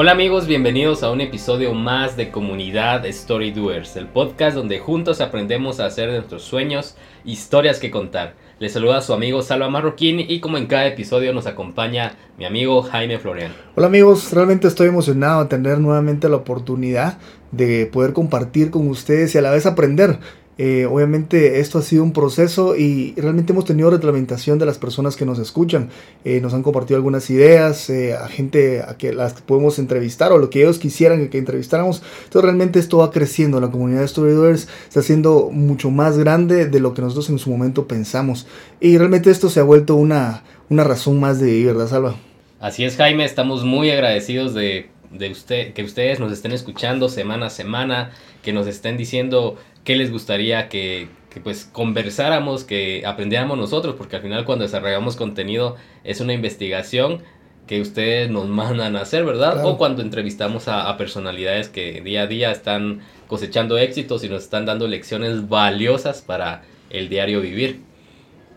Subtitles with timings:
[0.00, 5.20] Hola amigos, bienvenidos a un episodio más de Comunidad Story Doers, el podcast donde juntos
[5.20, 6.94] aprendemos a hacer de nuestros sueños
[7.24, 8.36] historias que contar.
[8.60, 12.80] Les saluda su amigo Salva Marroquín y como en cada episodio nos acompaña mi amigo
[12.82, 13.52] Jaime Florian.
[13.74, 17.18] Hola amigos, realmente estoy emocionado de tener nuevamente la oportunidad
[17.50, 20.20] de poder compartir con ustedes y a la vez aprender
[20.60, 25.14] eh, obviamente esto ha sido un proceso y realmente hemos tenido retroalimentación de las personas
[25.14, 25.88] que nos escuchan.
[26.24, 30.38] Eh, nos han compartido algunas ideas eh, a gente a que las podemos entrevistar o
[30.38, 32.02] lo que ellos quisieran que entrevistáramos.
[32.24, 33.60] Entonces realmente esto va creciendo.
[33.60, 37.50] La comunidad de Storydoers está siendo mucho más grande de lo que nosotros en su
[37.50, 38.48] momento pensamos.
[38.80, 42.16] Y realmente esto se ha vuelto una, una razón más de vivir, ¿verdad, Salva?
[42.58, 43.24] Así es, Jaime.
[43.24, 48.10] Estamos muy agradecidos de de usted, que ustedes nos estén escuchando semana a semana,
[48.42, 51.08] que nos estén diciendo qué les gustaría que,
[51.42, 57.22] pues conversáramos, que aprendiéramos nosotros, porque al final cuando desarrollamos contenido es una investigación
[57.66, 59.64] que ustedes nos mandan a hacer, ¿verdad?
[59.64, 64.66] O cuando entrevistamos a, personalidades que día a día están cosechando éxitos y nos están
[64.66, 67.80] dando lecciones valiosas para el diario vivir.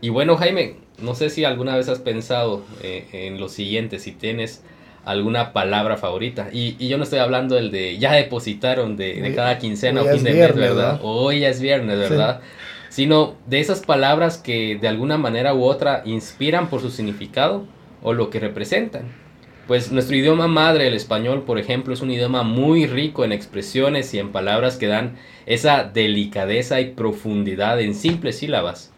[0.02, 4.11] Y bueno, Jaime, no sé si alguna vez has pensado eh, en lo siguiente, si
[4.11, 4.63] tienes
[5.05, 6.49] alguna palabra favorita.
[6.52, 10.05] Y, y, yo no estoy hablando del de ya depositaron de, de cada quincena o
[10.05, 10.99] fin de mes, ¿verdad?
[11.02, 12.41] Hoy ya es viernes, ¿verdad?
[12.89, 17.66] Sino de esas palabras que de alguna manera u otra inspiran por su significado
[18.03, 19.21] o lo que representan.
[19.67, 24.13] Pues nuestro idioma madre, el español, por ejemplo, es un idioma muy rico en expresiones
[24.13, 25.15] y en palabras que dan
[25.45, 28.91] esa delicadeza y profundidad en simples sílabas.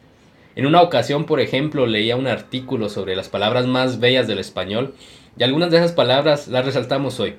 [0.55, 4.95] En una ocasión, por ejemplo, leía un artículo sobre las palabras más bellas del español
[5.37, 7.35] y algunas de esas palabras las resaltamos hoy.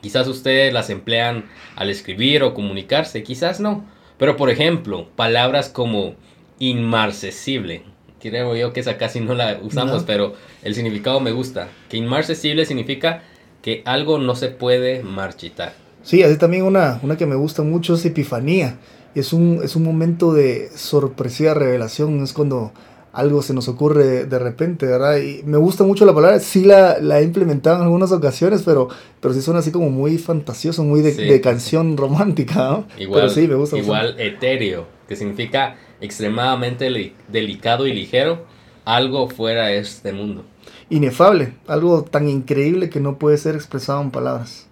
[0.00, 1.44] Quizás ustedes las emplean
[1.76, 3.84] al escribir o comunicarse, quizás no.
[4.18, 6.14] Pero por ejemplo, palabras como
[6.58, 7.84] inmarcesible.
[8.20, 11.68] Creo yo que esa casi no la usamos, pero el significado me gusta.
[11.88, 13.22] Que inmarcesible significa
[13.62, 15.74] que algo no se puede marchitar.
[16.02, 18.78] Sí, así también una, una que me gusta mucho es epifanía.
[19.14, 22.22] Es un, es un momento de sorpresiva revelación.
[22.22, 22.72] Es cuando
[23.12, 25.18] algo se nos ocurre de repente, ¿verdad?
[25.18, 28.88] Y me gusta mucho la palabra, sí la, la he implementado en algunas ocasiones, pero,
[29.20, 32.86] pero sí suena así como muy fantasioso, muy de, canción romántica, ¿no?
[32.98, 38.46] Igual, sí, me gusta igual etéreo, que significa extremadamente delicado y ligero,
[38.84, 40.44] algo fuera de este mundo.
[40.88, 44.68] Inefable, algo tan increíble que no puede ser expresado en palabras.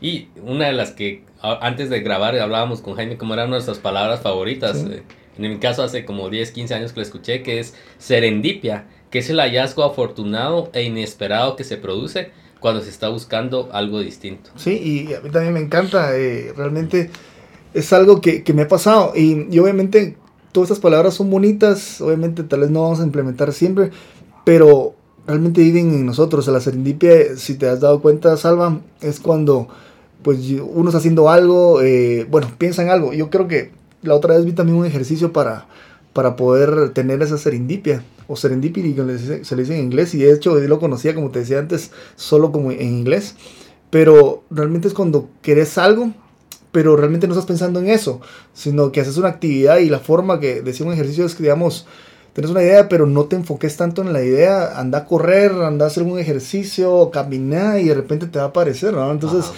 [0.00, 4.20] Y una de las que antes de grabar hablábamos con Jaime como eran nuestras palabras
[4.20, 4.84] favoritas.
[4.84, 5.02] Eh,
[5.36, 9.20] en mi caso hace como 10, 15 años que lo escuché, que es serendipia, que
[9.20, 14.50] es el hallazgo afortunado e inesperado que se produce cuando se está buscando algo distinto.
[14.56, 17.10] Sí, y a mí también me encanta, eh, realmente
[17.74, 20.16] es algo que, que, me ha pasado y, y, obviamente
[20.52, 23.90] todas estas palabras son bonitas, obviamente tal vez no vamos a implementar siempre,
[24.44, 24.94] pero
[25.26, 26.46] realmente viven en nosotros.
[26.48, 29.68] La serendipia, si te has dado cuenta, Salva, es cuando
[30.22, 33.12] pues uno está haciendo algo, eh, bueno, piensa en algo.
[33.12, 35.66] Yo creo que la otra vez vi también un ejercicio para,
[36.12, 40.32] para poder tener esa serendipia o serendipity, que se le dice en inglés, y de
[40.32, 43.34] hecho yo lo conocía, como te decía antes, solo como en inglés,
[43.90, 46.12] pero realmente es cuando querés algo,
[46.70, 48.20] pero realmente no estás pensando en eso,
[48.54, 51.86] sino que haces una actividad y la forma que decía un ejercicio es que, digamos,
[52.32, 55.84] tienes una idea, pero no te enfoques tanto en la idea, anda a correr, anda
[55.84, 59.10] a hacer un ejercicio, caminar y de repente te va a aparecer, ¿no?
[59.10, 59.50] Entonces...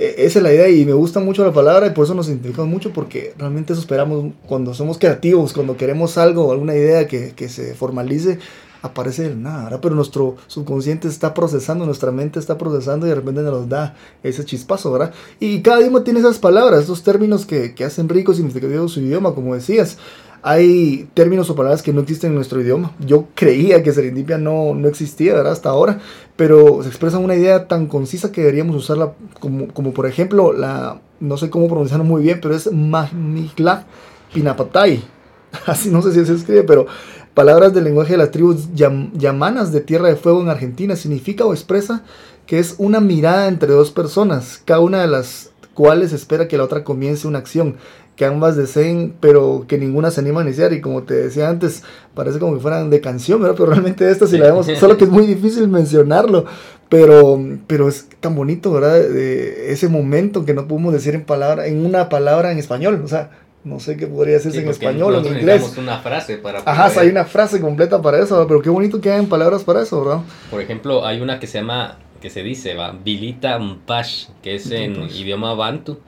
[0.00, 2.70] esa es la idea y me gusta mucho la palabra y por eso nos identificamos
[2.70, 7.50] mucho porque realmente eso esperamos cuando somos creativos, cuando queremos algo, alguna idea que, que
[7.50, 8.38] se formalice,
[8.80, 9.80] aparece del nada, ¿verdad?
[9.82, 14.42] Pero nuestro subconsciente está procesando, nuestra mente está procesando y de repente nos da ese
[14.44, 15.12] chispazo, ¿verdad?
[15.38, 19.00] Y cada idioma tiene esas palabras, esos términos que, que hacen rico y significativo su
[19.00, 19.98] idioma, como decías
[20.42, 22.92] hay términos o palabras que no existen en nuestro idioma.
[22.98, 25.52] Yo creía que serendipia no, no existía, ¿verdad?
[25.52, 26.00] Hasta ahora,
[26.36, 31.00] pero se expresa una idea tan concisa que deberíamos usarla como, como por ejemplo, la,
[31.20, 33.86] no sé cómo pronunciarlo muy bien, pero es Magnikla
[34.32, 35.02] Pinapatay.
[35.66, 36.86] Así no sé si se escribe, pero
[37.34, 41.52] palabras del lenguaje de las tribus yamanas de Tierra de Fuego en Argentina significa o
[41.52, 42.02] expresa
[42.46, 46.64] que es una mirada entre dos personas, cada una de las cuales espera que la
[46.64, 47.76] otra comience una acción
[48.20, 50.74] que ambas deseen, pero que ninguna se anima a iniciar.
[50.74, 53.56] Y como te decía antes, parece como que fueran de canción, ¿verdad?
[53.56, 56.44] Pero realmente esta si la vemos, solo que es muy difícil mencionarlo.
[56.90, 58.92] Pero, pero es tan bonito, ¿verdad?
[59.08, 63.00] De ese momento que no podemos decir en palabra, en una palabra en español.
[63.02, 63.30] O sea,
[63.64, 65.74] no sé qué podría decirse en español o en inglés.
[65.78, 69.28] una frase para Ajá, hay una frase completa para eso, pero qué bonito que hayan
[69.28, 70.20] palabras para eso, ¿verdad?
[70.50, 74.70] Por ejemplo, hay una que se llama, que se dice, va, Bilita Mpash, que es
[74.70, 76.00] en idioma bantu,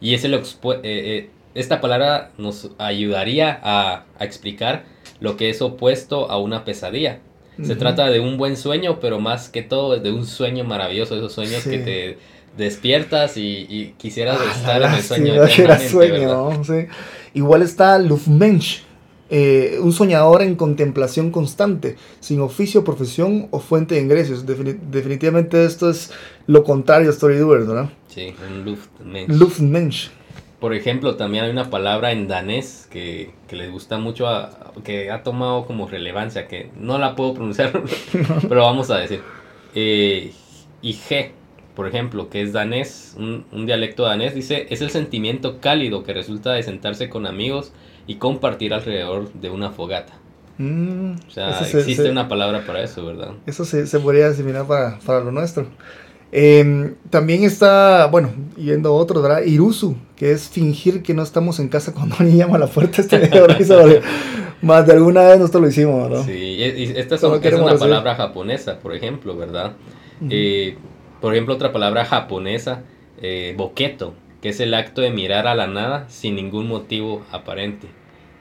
[0.00, 0.40] y es el eh,
[0.82, 4.84] eh, esta palabra nos ayudaría a, explicar
[5.20, 7.20] lo que es opuesto a una pesadilla.
[7.62, 11.32] Se trata de un buen sueño, pero más que todo de un sueño maravilloso, esos
[11.32, 12.18] sueños que te
[12.56, 16.88] despiertas y, quisieras Ah, estar en el sueño.
[17.34, 18.82] Igual está Luftmensch,
[19.30, 24.46] eh, un soñador en contemplación constante, sin oficio, profesión o fuente de ingresos.
[24.46, 26.12] Defini- definitivamente esto es
[26.46, 27.90] lo contrario a Story Doers, ¿verdad?
[28.08, 29.28] Sí, un Luftmensch.
[29.30, 30.10] Luftmensch.
[30.60, 35.10] Por ejemplo, también hay una palabra en danés que, que les gusta mucho, a- que
[35.10, 37.72] ha tomado como relevancia, que no la puedo pronunciar,
[38.48, 39.22] pero vamos a decir.
[39.74, 40.32] Eh,
[40.82, 41.32] IG,
[41.76, 46.12] por ejemplo, que es danés, un, un dialecto danés, dice, es el sentimiento cálido que
[46.12, 47.72] resulta de sentarse con amigos
[48.08, 50.14] y compartir alrededor de una fogata.
[50.58, 53.30] Mm, O sea, existe se- una palabra para eso, ¿verdad?
[53.46, 55.68] Eso se, se podría asimilar para, para lo nuestro.
[56.30, 59.42] Em, también está, bueno, yendo a otro, ¿verdad?
[59.44, 63.00] Irusu, que es fingir que no estamos en casa cuando alguien llama a la puerta.
[63.00, 64.02] Este porque
[64.60, 66.22] más de alguna vez nosotros lo hicimos, ¿no?
[66.24, 67.78] Sí, y, esta es, una decir.
[67.78, 69.72] palabra japonesa, por ejemplo, ¿verdad?
[70.28, 70.76] Eh,
[71.20, 72.82] por ejemplo, otra palabra japonesa,
[73.22, 77.88] eh, boqueto, que es el acto de mirar a la nada sin ningún motivo aparente.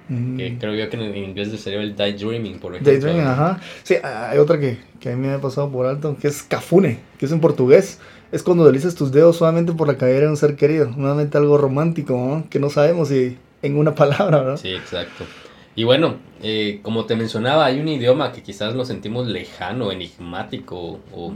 [0.09, 0.37] Mm.
[0.37, 2.91] Que creo yo que en inglés sería el daydreaming, por ejemplo.
[2.91, 3.59] Daydreaming, ajá.
[3.83, 6.99] Sí, hay otra que, que a mí me ha pasado por alto, que es cafune,
[7.17, 7.99] que es en portugués.
[8.31, 10.89] Es cuando deslizas tus dedos suavemente por la cadera de un ser querido.
[10.95, 12.49] Nuevamente algo romántico, ¿no?
[12.49, 14.57] Que no sabemos si en una palabra, ¿verdad?
[14.57, 15.25] Sí, exacto.
[15.75, 20.99] Y bueno, eh, como te mencionaba, hay un idioma que quizás lo sentimos lejano, enigmático
[21.13, 21.33] o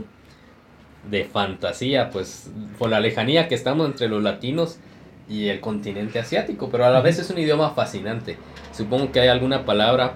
[1.08, 4.78] de fantasía, pues por la lejanía que estamos entre los latinos
[5.28, 8.36] y el continente asiático, pero a la vez es un idioma fascinante.
[8.72, 10.14] Supongo que hay alguna palabra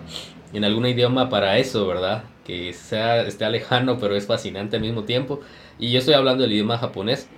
[0.53, 2.25] en algún idioma para eso, ¿verdad?
[2.45, 5.41] Que sea, esté lejano, pero es fascinante al mismo tiempo.
[5.79, 7.29] Y yo estoy hablando del idioma japonés.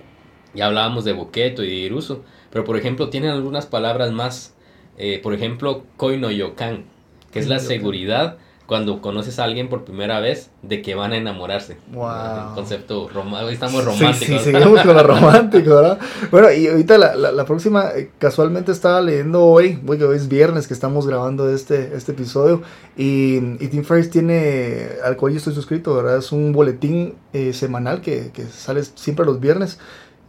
[0.53, 4.55] Ya hablábamos de boketo y de iruso, pero por ejemplo tienen algunas palabras más
[4.99, 6.83] eh, por ejemplo, koi no yokan,
[7.31, 8.37] que es la seguridad
[8.69, 11.77] cuando conoces a alguien por primera vez de que van a enamorarse.
[11.91, 12.49] Wow.
[12.49, 14.43] Un concepto romántico, estamos Sí, románticos.
[14.43, 15.99] Sí, seguimos con lo romántico, ¿verdad?
[16.29, 20.17] Bueno, y ahorita la, la, la próxima, eh, casualmente estaba leyendo hoy, hoy que hoy
[20.17, 22.61] es viernes que estamos grabando este, este episodio,
[22.95, 26.17] y, y Tim Ferriss tiene, al cual yo estoy suscrito, ¿verdad?
[26.17, 29.79] Es un boletín eh, semanal que, que sale siempre los viernes,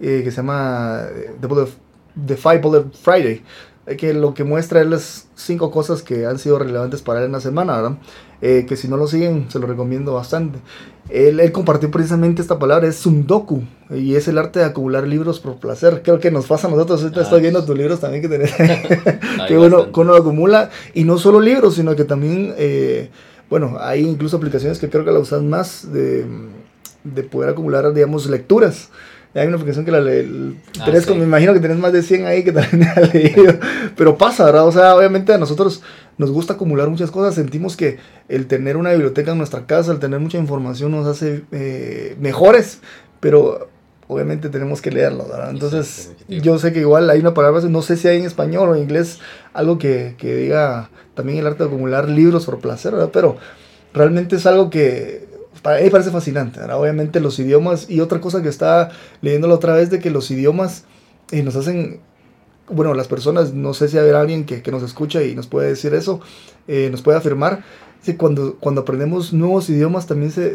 [0.00, 1.68] eh, que se llama eh, The, Bullet,
[2.26, 3.42] The Five Bullet Friday,
[3.86, 7.26] eh, que lo que muestra es las cinco cosas que han sido relevantes para él
[7.26, 7.98] en la semana, ¿verdad?
[8.42, 10.58] Eh, que si no lo siguen, se lo recomiendo bastante.
[11.10, 15.40] Él, él compartió precisamente esta palabra, es sundoku, y es el arte de acumular libros
[15.40, 16.00] por placer.
[16.02, 18.52] Creo que nos pasa a nosotros, ahorita Ah, estoy viendo tus libros también que tenés,
[19.48, 23.10] que uno, uno acumula, y no solo libros, sino que también, eh,
[23.50, 26.24] bueno, hay incluso aplicaciones que creo que la usan más de,
[27.04, 28.88] de poder acumular, digamos, lecturas.
[29.34, 30.26] Hay una aplicación que la le,
[30.80, 31.08] Ah, tenés sí.
[31.08, 33.54] como, me imagino que tenés más de 100 ahí que también has leído,
[33.96, 34.66] pero pasa, ¿verdad?
[34.66, 35.82] O sea, obviamente a nosotros
[36.20, 37.96] nos gusta acumular muchas cosas, sentimos que
[38.28, 42.80] el tener una biblioteca en nuestra casa, el tener mucha información nos hace eh, mejores,
[43.20, 43.70] pero
[44.06, 45.48] obviamente tenemos que leerlo, ¿verdad?
[45.48, 48.74] Entonces, yo sé que igual hay una palabra, no sé si hay en español o
[48.74, 49.18] en inglés,
[49.54, 53.08] algo que, que diga también el arte de acumular libros por placer, ¿verdad?
[53.10, 53.38] Pero
[53.94, 55.26] realmente es algo que
[55.62, 56.78] para mí me parece fascinante, ¿verdad?
[56.78, 58.90] Obviamente los idiomas, y otra cosa que estaba
[59.22, 60.84] leyendo la otra vez, de que los idiomas
[61.30, 62.00] eh, nos hacen,
[62.70, 65.68] bueno, las personas, no sé si habrá alguien que, que nos escucha y nos puede
[65.68, 66.20] decir eso,
[66.68, 67.64] eh, nos puede afirmar,
[68.04, 70.52] que cuando, cuando aprendemos nuevos idiomas también se,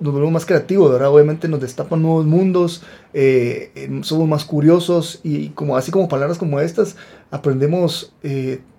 [0.00, 1.10] nos volvemos más creativos, ¿verdad?
[1.10, 2.82] Obviamente nos destapan nuevos mundos,
[3.12, 6.96] eh, eh, somos más curiosos y como, así como palabras como estas,
[7.30, 8.12] aprendemos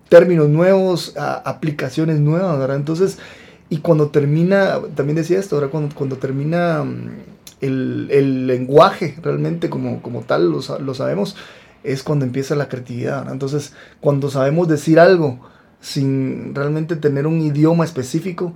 [0.10, 2.78] términos nuevos, aplicaciones nuevas, ¿verdad?
[2.78, 3.20] Entonces,
[3.70, 5.72] y cuando termina, también decía esto, ¿verdad?
[5.72, 7.10] Cuando, cuando termina mm,
[7.62, 11.36] el, el lenguaje realmente como, como tal, lo, lo sabemos,
[11.92, 13.32] es cuando empieza la creatividad.
[13.32, 15.40] Entonces, cuando sabemos decir algo
[15.80, 18.54] sin realmente tener un idioma específico,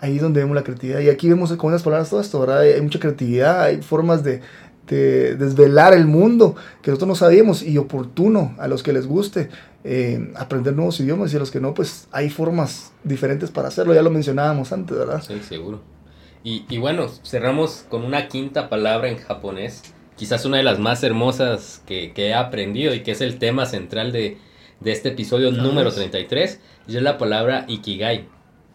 [0.00, 1.00] ahí es donde vemos la creatividad.
[1.00, 2.62] Y aquí vemos con esas palabras todo esto, ¿verdad?
[2.62, 4.40] Hay mucha creatividad, hay formas de,
[4.88, 9.48] de desvelar el mundo que nosotros no sabíamos y oportuno a los que les guste
[9.84, 13.94] eh, aprender nuevos idiomas y a los que no, pues hay formas diferentes para hacerlo,
[13.94, 15.22] ya lo mencionábamos antes, ¿verdad?
[15.26, 15.80] Sí, seguro.
[16.44, 19.82] Y, y bueno, cerramos con una quinta palabra en japonés,
[20.22, 23.66] quizás una de las más hermosas que, que he aprendido y que es el tema
[23.66, 24.38] central de,
[24.78, 25.96] de este episodio número es.
[25.96, 28.26] 33, y es la palabra ikigai.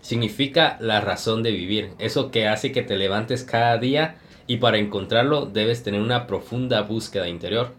[0.02, 4.78] Significa la razón de vivir, eso que hace que te levantes cada día y para
[4.78, 7.72] encontrarlo debes tener una profunda búsqueda interior.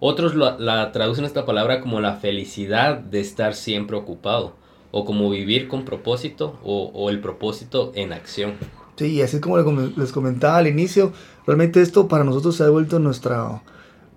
[0.00, 4.54] Otros la traducen esta palabra como la felicidad de estar siempre ocupado,
[4.90, 8.54] o como vivir con propósito, o, o el propósito en acción.
[8.96, 11.12] Sí, y así como le com- les comentaba al inicio,
[11.46, 13.62] realmente esto para nosotros se ha vuelto nuestro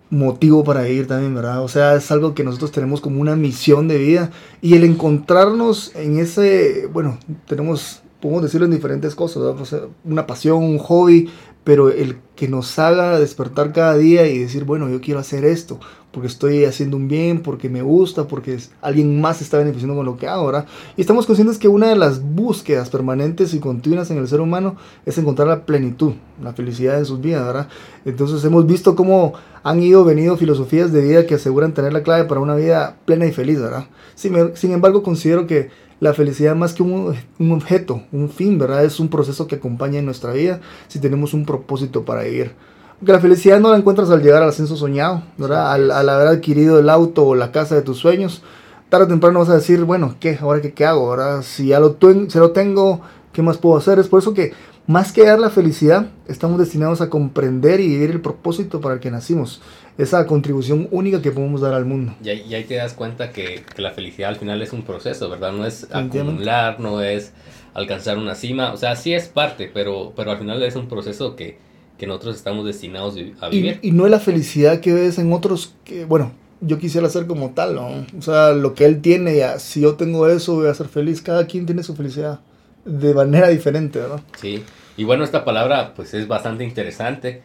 [0.09, 1.63] motivo para ir también, ¿verdad?
[1.63, 4.31] O sea, es algo que nosotros tenemos como una misión de vida
[4.61, 9.61] y el encontrarnos en ese, bueno, tenemos, podemos decirlo en diferentes cosas, ¿verdad?
[9.61, 11.29] O sea, una pasión, un hobby,
[11.63, 15.79] pero el que nos haga despertar cada día y decir, bueno, yo quiero hacer esto,
[16.17, 20.17] porque estoy haciendo un bien, porque me gusta, porque alguien más está beneficiando con lo
[20.17, 20.65] que hago, ¿verdad?
[20.95, 24.77] Y estamos conscientes que una de las búsquedas permanentes y continuas en el ser humano
[25.05, 27.67] es encontrar la plenitud, la felicidad en sus vidas, ¿verdad?
[28.03, 32.23] Entonces hemos visto cómo han ido, venido filosofías de vida que aseguran tener la clave
[32.23, 33.85] para una vida plena y feliz, ¿verdad?
[34.15, 35.69] Sin, sin embargo, considero que
[35.99, 38.83] la felicidad más que un, un, objeto, un fin, ¿verdad?
[38.83, 42.55] Es un proceso que acompaña en nuestra vida si tenemos un propósito para vivir.
[42.99, 45.71] Porque la felicidad no la encuentras al llegar al ascenso soñado, ¿verdad?
[45.71, 48.41] Al, haber adquirido el auto o la casa de tus sueños.
[48.89, 50.37] Tarde o temprano vas a decir, bueno, ¿qué?
[50.41, 51.09] ¿Ahora qué, qué hago?
[51.11, 51.43] ¿verdad?
[51.43, 53.01] Si ya lo, si lo tengo,
[53.33, 53.99] ¿qué más puedo hacer?
[53.99, 54.53] Es por eso que
[54.87, 59.01] más que dar la felicidad, estamos destinados a comprender y vivir el propósito para el
[59.01, 59.61] que nacimos
[59.97, 62.13] esa contribución única que podemos dar al mundo.
[62.23, 65.51] Y ahí, te das cuenta que, que, la felicidad al final es un proceso, ¿verdad?
[65.51, 67.33] No es acumular, no es
[67.73, 71.35] alcanzar una cima, o sea, sí es parte, pero, pero al final es un proceso
[71.35, 71.57] que,
[71.97, 73.79] que nosotros estamos destinados a vivir.
[73.81, 77.51] Y, no es la felicidad que ves en otros, que bueno, yo quisiera ser como
[77.51, 78.05] tal, ¿no?
[78.17, 81.21] O sea, lo que él tiene, ya, si yo tengo eso, voy a ser feliz.
[81.21, 82.39] Cada quien tiene su felicidad
[82.85, 84.21] de manera diferente, ¿verdad?
[84.39, 84.63] Sí,
[84.95, 87.41] y bueno, esta palabra pues es bastante interesante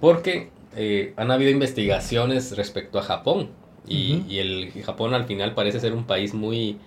[0.00, 3.48] porque eh, han habido investigaciones respecto a Japón
[3.86, 6.78] y, el Japón al final parece ser un país muy,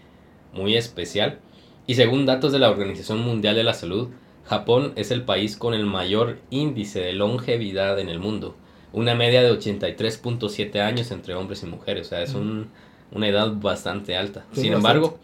[0.53, 1.39] muy especial.
[1.85, 4.09] Y según datos de la Organización Mundial de la Salud,
[4.47, 8.55] Japón es el país con el mayor índice de longevidad en el mundo.
[8.93, 12.07] Una media de 83.7 años entre hombres y mujeres.
[12.07, 14.45] O sea, es una edad bastante alta.
[14.53, 15.19] Sin embargo,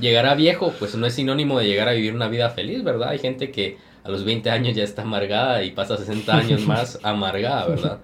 [0.00, 3.10] llegar a viejo, pues no es sinónimo de llegar a vivir una vida feliz, ¿verdad?
[3.10, 6.98] Hay gente que a los 20 años ya está amargada y pasa 60 años más
[7.02, 7.98] amargada, ¿verdad?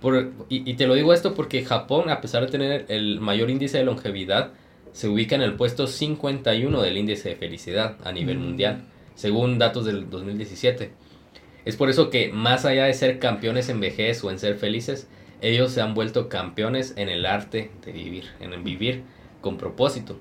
[0.00, 3.78] Por, y, te lo digo esto porque Japón, a pesar de tener el mayor índice
[3.78, 4.50] de longevidad,
[4.92, 8.42] se ubica en el puesto 51 del índice de felicidad a nivel mm.
[8.42, 10.90] mundial, según datos del 2017.
[11.64, 15.08] Es por eso que más allá de ser campeones en vejez o en ser felices,
[15.40, 19.02] ellos se han vuelto campeones en el arte de vivir, en vivir
[19.40, 20.16] con propósito.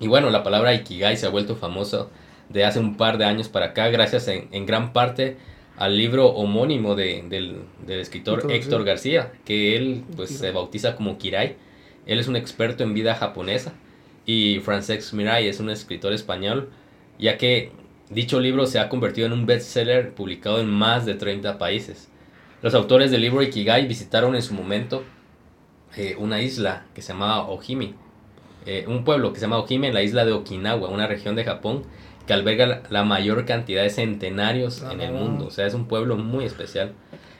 [0.00, 2.08] Y bueno, la palabra Ikigai se ha vuelto famosa
[2.48, 5.36] de hace un par de años para acá, gracias en, gran parte
[5.76, 7.64] al libro homónimo de, del,
[8.00, 11.56] escritor Héctor, García, que él pues se bautiza como Kirai.
[12.06, 13.72] Él es un experto en vida japonesa
[14.26, 16.70] y Francesc Mirai es un escritor español,
[17.18, 17.72] ya que
[18.10, 22.08] dicho libro se ha convertido en un bestseller publicado en más de 30 países.
[22.62, 25.04] Los autores del libro Ikigai visitaron en su momento
[25.96, 27.94] eh, una isla que se llamaba Ojimi,
[28.66, 31.44] eh, un pueblo que se llama Ojimi en la isla de Okinawa, una región de
[31.44, 31.84] Japón
[32.26, 35.46] que alberga la mayor cantidad de centenarios en el mundo.
[35.46, 36.92] O sea, es un pueblo muy especial.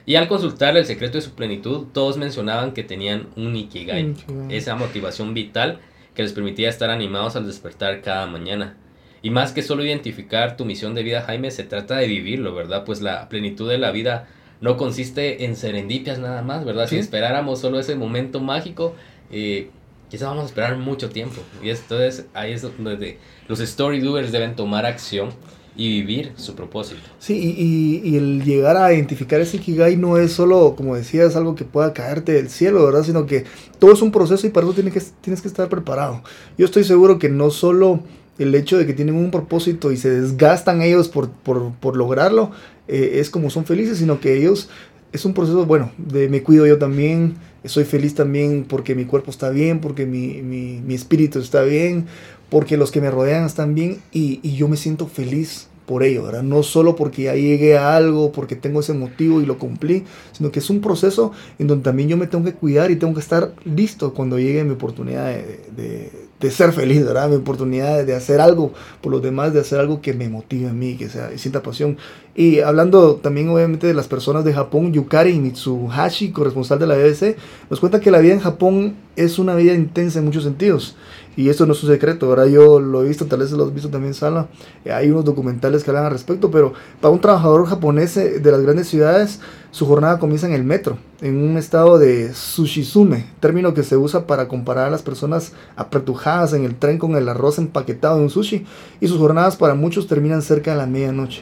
[0.05, 4.13] Y al consultar el secreto de su plenitud, todos mencionaban que tenían un Ikigai,
[4.49, 5.79] esa motivación vital
[6.13, 8.77] que les permitía estar animados al despertar cada mañana.
[9.25, 12.83] Y más que solo identificar tu misión de vida, Jaime, se trata de vivirlo, ¿verdad?
[12.85, 14.27] Pues la plenitud de la vida
[14.61, 16.87] no consiste en serendipias nada más, ¿verdad?
[16.87, 18.93] Si esperáramos solo ese momento mágico,
[19.31, 19.71] eh,
[20.11, 21.41] quizá vamos a esperar mucho tiempo.
[21.63, 23.17] Y esto es, ahí es donde
[23.47, 25.29] los story doers deben tomar acción
[25.75, 27.01] y vivir su propósito.
[27.17, 31.55] Sí, y, y, el llegar a identificar ese Ikigai no es solo, como decías, algo
[31.55, 33.01] que pueda caerte del cielo, ¿verdad?
[33.01, 33.45] Sino que
[33.79, 36.21] todo es un proceso y para eso tienes que, tienes que estar preparado.
[36.59, 38.03] Yo estoy seguro que no solo
[38.37, 42.51] el hecho de que tienen un propósito y se desgastan ellos por, por, por lograrlo,
[42.87, 44.69] eh, es como son felices, sino que ellos
[45.15, 49.31] es un proceso, bueno, de me cuido yo también, soy feliz también porque mi cuerpo
[49.31, 52.05] está bien, porque mi, mi, espíritu está bien,
[52.49, 56.23] porque los que me rodean están bien y, y, yo me siento feliz por ello,
[56.23, 56.43] ¿verdad?
[56.43, 60.51] No solo porque ya llegué a algo, porque tengo ese motivo y lo cumplí, sino
[60.51, 63.19] que es un proceso en donde también yo me tengo que cuidar y tengo que
[63.19, 66.11] estar listo cuando llegue mi oportunidad de, de,
[66.41, 67.29] ser feliz, ¿verdad?
[67.29, 70.73] Mi oportunidad de, hacer algo por los demás, de hacer algo que me motive a
[70.73, 71.97] mí, que sea, sienta pasión.
[72.35, 77.37] Y hablando también obviamente de las personas de Japón, Yukari Mitsuhashi, corresponsal de la BBC,
[77.69, 80.95] nos cuenta que la vida en Japón es una vida intensa en muchos sentidos.
[81.37, 83.73] Y esto no es un secreto, ahora yo lo he visto, tal vez lo has
[83.73, 84.47] visto también, Sala.
[84.85, 88.51] Eh, hay unos documentales que hablan al respecto, pero para un trabajador japonés eh, de
[88.51, 93.73] las grandes ciudades, su jornada comienza en el metro, en un estado de sushizume, término
[93.73, 97.57] que se usa para comparar a las personas apretujadas en el tren con el arroz
[97.57, 98.65] empaquetado en un sushi.
[99.01, 101.41] Y sus jornadas para muchos terminan cerca de la medianoche.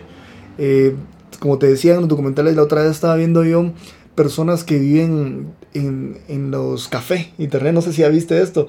[0.57, 0.95] Eh,
[1.39, 3.71] como te decía en los documentales, la otra vez estaba viendo yo
[4.15, 8.67] personas que viven en, en los cafés, internet, no sé si ya viste esto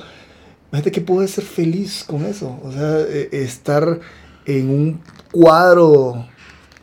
[0.75, 2.59] Imagínate que puedes ser feliz con eso.
[2.64, 4.00] O sea, e, estar
[4.45, 5.00] en un
[5.31, 6.26] cuadro,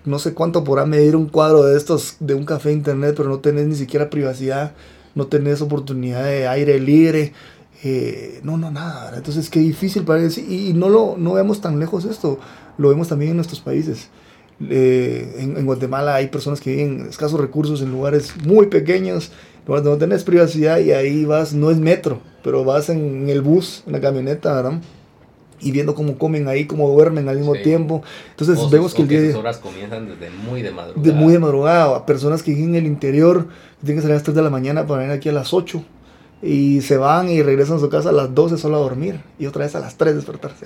[0.05, 3.39] no sé cuánto podrá medir un cuadro de estos, de un café internet, pero no
[3.39, 4.71] tenés ni siquiera privacidad,
[5.13, 7.33] no tenés oportunidad de aire libre.
[7.83, 9.11] Eh, no, no, nada.
[9.13, 10.49] Entonces, qué difícil para decir.
[10.49, 12.39] Y no, lo, no vemos tan lejos esto.
[12.77, 14.07] Lo vemos también en nuestros países.
[14.69, 19.33] Eh, en, Guatemala hay personas que viven escasos recursos en lugares muy pequeños,
[19.75, 23.83] donde no tenés privacidad y ahí vas, no es metro, pero vas en, el bus,
[23.85, 24.81] en la camioneta, ¿verdad?
[25.63, 28.01] y viendo cómo comen ahí, cómo duermen al mismo tiempo.
[28.31, 29.37] Entonces vemos que el día...
[29.37, 31.03] horas comienzan desde muy de madrugada.
[31.03, 31.97] De muy de madrugada.
[31.97, 33.47] A personas que viven en el interior,
[33.79, 35.83] tienen que salir a las 3 de la mañana para venir aquí a las 8.
[36.41, 39.21] Y se van y regresan a su casa a las 12 solo a dormir.
[39.37, 40.65] Y otra vez a las 3 despertarse.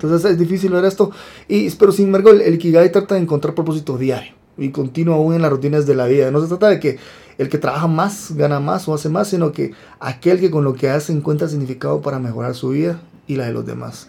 [0.00, 1.10] Entonces es difícil ver esto.
[1.46, 5.34] Y, pero sin embargo, el, el Ikigai trata de encontrar propósito diario y continuo aún
[5.34, 6.30] en las rutinas de la vida.
[6.30, 6.98] No se trata de que
[7.38, 10.74] el que trabaja más gana más o hace más, sino que aquel que con lo
[10.74, 14.08] que hace encuentra significado para mejorar su vida y la de los demás.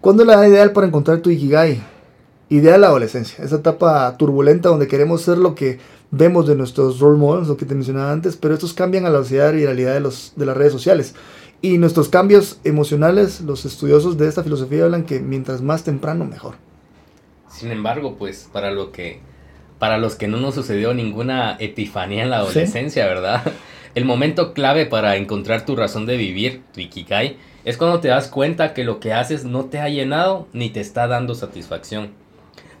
[0.00, 1.82] ¿Cuándo es la edad ideal para encontrar tu Ikigai?
[2.50, 5.78] Ideal la adolescencia, esa etapa turbulenta donde queremos ser lo que
[6.10, 9.18] vemos de nuestros role models, lo que te mencionaba antes, pero estos cambian a la
[9.18, 11.14] velocidad y realidad de, las redes sociales.
[11.62, 16.56] Y nuestros cambios emocionales, los estudiosos de esta filosofía hablan que mientras más temprano, mejor.
[17.48, 19.20] Sin embargo, pues para lo que
[19.78, 23.42] para los que no nos sucedió ninguna epifanía en la adolescencia, ¿verdad?
[23.94, 28.28] El momento clave para encontrar tu razón de vivir, tu ikigai, es cuando te das
[28.28, 32.10] cuenta que lo que haces no te ha llenado ni te está dando satisfacción.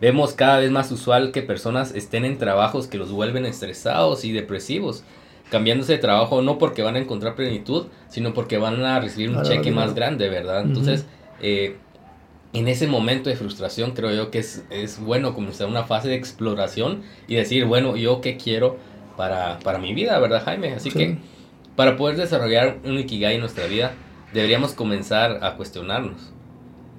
[0.00, 4.32] Vemos cada vez más usual que personas estén en trabajos que los vuelven estresados y
[4.32, 5.04] depresivos,
[5.50, 9.42] cambiándose de trabajo no porque van a encontrar plenitud, sino porque van a recibir un
[9.42, 10.62] cheque más grande, ¿verdad?
[10.62, 11.06] Entonces,
[11.40, 11.76] eh,
[12.54, 16.14] en ese momento de frustración creo yo que es, es, bueno comenzar una fase de
[16.14, 18.78] exploración y decir, bueno, yo qué quiero
[19.16, 20.72] para, para mi vida, ¿verdad, Jaime?
[20.72, 21.18] Así que
[21.76, 23.92] para poder desarrollar un Ikigai en nuestra vida,
[24.32, 26.32] deberíamos comenzar a cuestionarnos.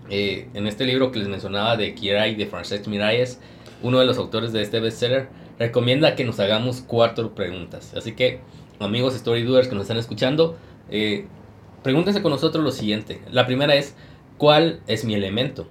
[0.09, 3.39] Eh, en este libro que les mencionaba de Kirai de Francesc Miralles,
[3.81, 7.93] uno de los autores de este bestseller, recomienda que nos hagamos cuatro preguntas.
[7.95, 8.41] Así que,
[8.79, 10.57] amigos story doers que nos están escuchando,
[10.89, 11.25] eh,
[11.81, 13.21] pregúntense con nosotros lo siguiente.
[13.31, 13.95] La primera es,
[14.37, 15.67] ¿Cuál es mi elemento?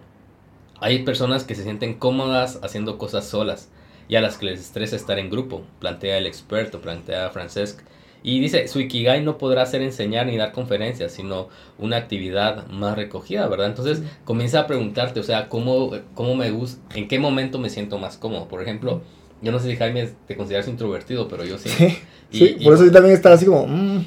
[0.81, 3.69] Hay personas que se sienten cómodas haciendo cosas solas
[4.09, 7.81] y a las que les estresa estar en grupo, plantea el experto, plantea Francesc.
[8.23, 11.49] Y dice, su Ikigai no podrá ser enseñar ni dar conferencias, sino
[11.79, 13.67] una actividad más recogida, ¿verdad?
[13.67, 17.99] Entonces comienza a preguntarte, o sea, ¿cómo, cómo me gusta, en qué momento me siento
[17.99, 18.49] más cómodo?
[18.49, 19.03] Por ejemplo,
[19.43, 21.69] yo no sé si Jaime te consideras introvertido, pero yo sí.
[22.31, 23.67] Sí, por eso yo también estaba así como...
[23.67, 24.05] Mm,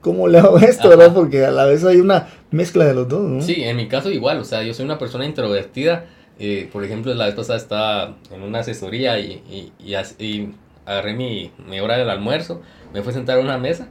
[0.00, 1.12] ¿Cómo le hago esto, verdad?
[1.12, 3.42] Porque a la vez hay una mezcla de los dos, ¿no?
[3.42, 6.06] Sí, en mi caso igual, o sea, yo soy una persona introvertida.
[6.38, 10.54] Eh, por ejemplo, la vez pasada estaba en una asesoría y, y, y, y
[10.86, 12.62] agarré mi, mi hora del almuerzo,
[12.94, 13.88] me fui a sentar a una mesa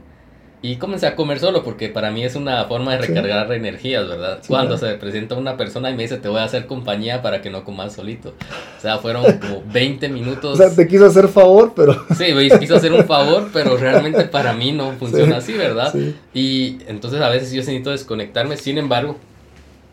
[0.60, 4.40] y comencé a comer solo porque para mí es una forma de recargar energías, ¿verdad?
[4.48, 7.48] Cuando se presenta una persona y me dice, te voy a hacer compañía para que
[7.48, 8.34] no comas solito.
[8.76, 10.54] O sea, fueron como 20 minutos.
[10.54, 12.04] O sea, te quiso hacer favor, pero...
[12.16, 15.94] Sí, me quiso hacer un favor, pero realmente para mí no funciona así, ¿verdad?
[16.34, 19.16] Y entonces a veces yo necesito desconectarme, sin embargo,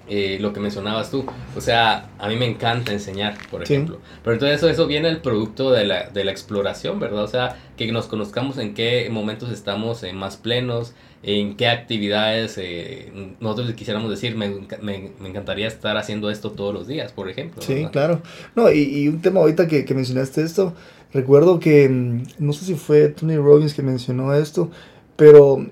[0.07, 1.25] eh, lo que mencionabas tú.
[1.55, 3.99] O sea, a mí me encanta enseñar, por ejemplo.
[4.23, 7.23] Pero entonces eso, eso viene el producto de la, de la exploración, ¿verdad?
[7.23, 12.55] O sea, que nos conozcamos en qué momentos estamos eh, más plenos, en qué actividades
[12.59, 14.47] eh, nosotros quisiéramos decir, me,
[14.81, 17.63] me, me, encantaría estar haciendo esto todos los días, por ejemplo.
[17.63, 18.21] Sí, claro.
[18.55, 20.75] No, y, y, un tema ahorita que, que mencionaste esto,
[21.13, 24.69] recuerdo que, mm, no sé si fue Tony Robbins que mencionó esto,
[25.15, 25.65] pero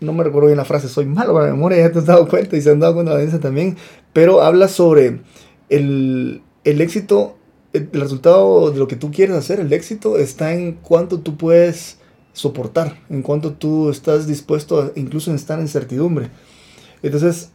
[0.00, 2.26] no me recuerdo bien la frase, soy malo para la memoria, ya te has dado
[2.28, 3.76] cuenta y se han dado cuenta de también,
[4.12, 5.20] pero habla sobre
[5.68, 7.36] el, el éxito,
[7.72, 11.98] el, resultado de lo que tú quieres hacer, el éxito está en cuánto tú puedes
[12.32, 16.30] soportar, en cuánto tú estás dispuesto a, incluso en estar en certidumbre.
[17.02, 17.50] Entonces,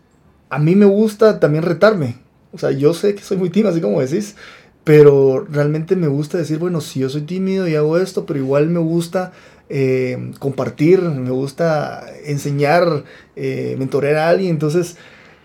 [0.50, 2.18] a mí me gusta también retarme.
[2.52, 4.36] O sea, yo sé que soy muy tímido, así como decís,
[4.84, 8.70] pero realmente me gusta decir, bueno, si yo soy tímido y hago esto, pero igual
[8.70, 9.34] me gusta
[9.70, 13.04] eh, compartir, me gusta enseñar,
[13.36, 14.98] eh, mentorear a alguien, entonces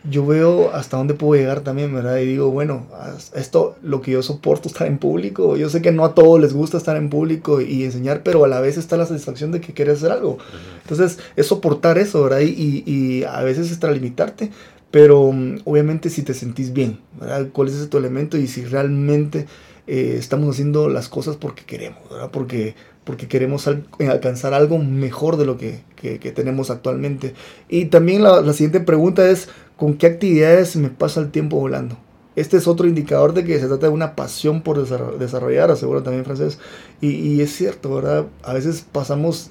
[0.09, 2.19] yo veo hasta dónde puedo llegar también, ¿verdad?
[2.19, 2.87] Y digo, bueno,
[3.35, 6.55] esto, lo que yo soporto estar en público, yo sé que no a todos les
[6.55, 9.75] gusta estar en público y enseñar, pero a la vez está la satisfacción de que
[9.75, 10.39] quieres hacer algo.
[10.83, 12.41] Entonces, es soportar eso, ¿verdad?
[12.41, 14.51] Y, y a veces extralimitarte,
[14.91, 15.33] pero
[15.65, 17.49] obviamente si te sentís bien, ¿verdad?
[17.53, 18.39] ¿Cuál es ese tu elemento?
[18.39, 19.47] Y si realmente
[19.87, 22.31] eh, estamos haciendo las cosas porque queremos, ¿verdad?
[22.33, 22.75] Porque
[23.11, 25.83] porque queremos alcanzar algo mejor de lo que,
[26.33, 27.35] tenemos actualmente.
[27.69, 31.99] Y también la, siguiente pregunta es, ¿con qué actividades me pasa el tiempo volando?
[32.37, 34.87] Este es otro indicador de que se trata de una pasión por
[35.19, 36.61] desarrollar, asegura también Francés.
[37.01, 38.27] Y, es cierto, ¿verdad?
[38.45, 39.51] A veces pasamos,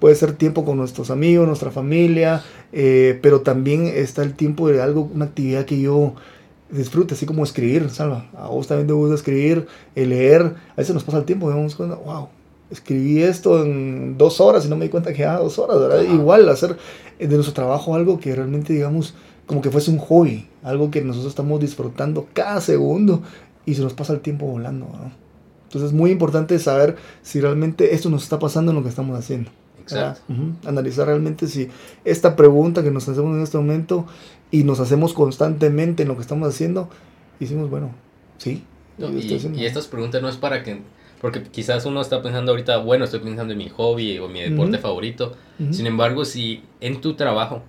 [0.00, 4.80] puede ser tiempo con nuestros amigos, nuestra familia, eh, pero también está el tiempo de
[4.80, 6.14] algo, una actividad que yo
[6.70, 8.30] disfrute, así como escribir, Salva.
[8.38, 10.54] A vos también te gusta escribir, leer.
[10.72, 12.30] A veces nos pasa el tiempo y vamos cuenta, wow,
[12.70, 16.02] escribí esto en dos horas y no me di cuenta que era dos horas, ¿verdad?
[16.02, 16.76] Igual hacer
[17.18, 19.14] de nuestro trabajo algo que realmente, digamos,
[19.46, 23.22] como que fuese un hobby, algo que nosotros estamos disfrutando cada segundo
[23.64, 25.26] y se nos pasa el tiempo volando, ¿no?
[25.64, 29.18] Entonces es muy importante saber si realmente esto nos está pasando en lo que estamos
[29.18, 29.50] haciendo.
[29.82, 30.22] Exacto.
[30.64, 31.68] Analizar realmente si
[32.04, 34.06] esta pregunta que nos hacemos en este momento
[34.50, 36.88] y nos hacemos constantemente en lo que estamos haciendo,
[37.38, 37.90] decimos, bueno,
[38.38, 38.64] sí.
[38.98, 40.80] y, estas preguntas no es para que,
[41.20, 44.78] porque quizás uno está pensando ahorita, bueno, estoy pensando en mi hobby o mi deporte
[44.78, 45.34] favorito.
[45.70, 47.62] Sin embargo, si en tu trabajo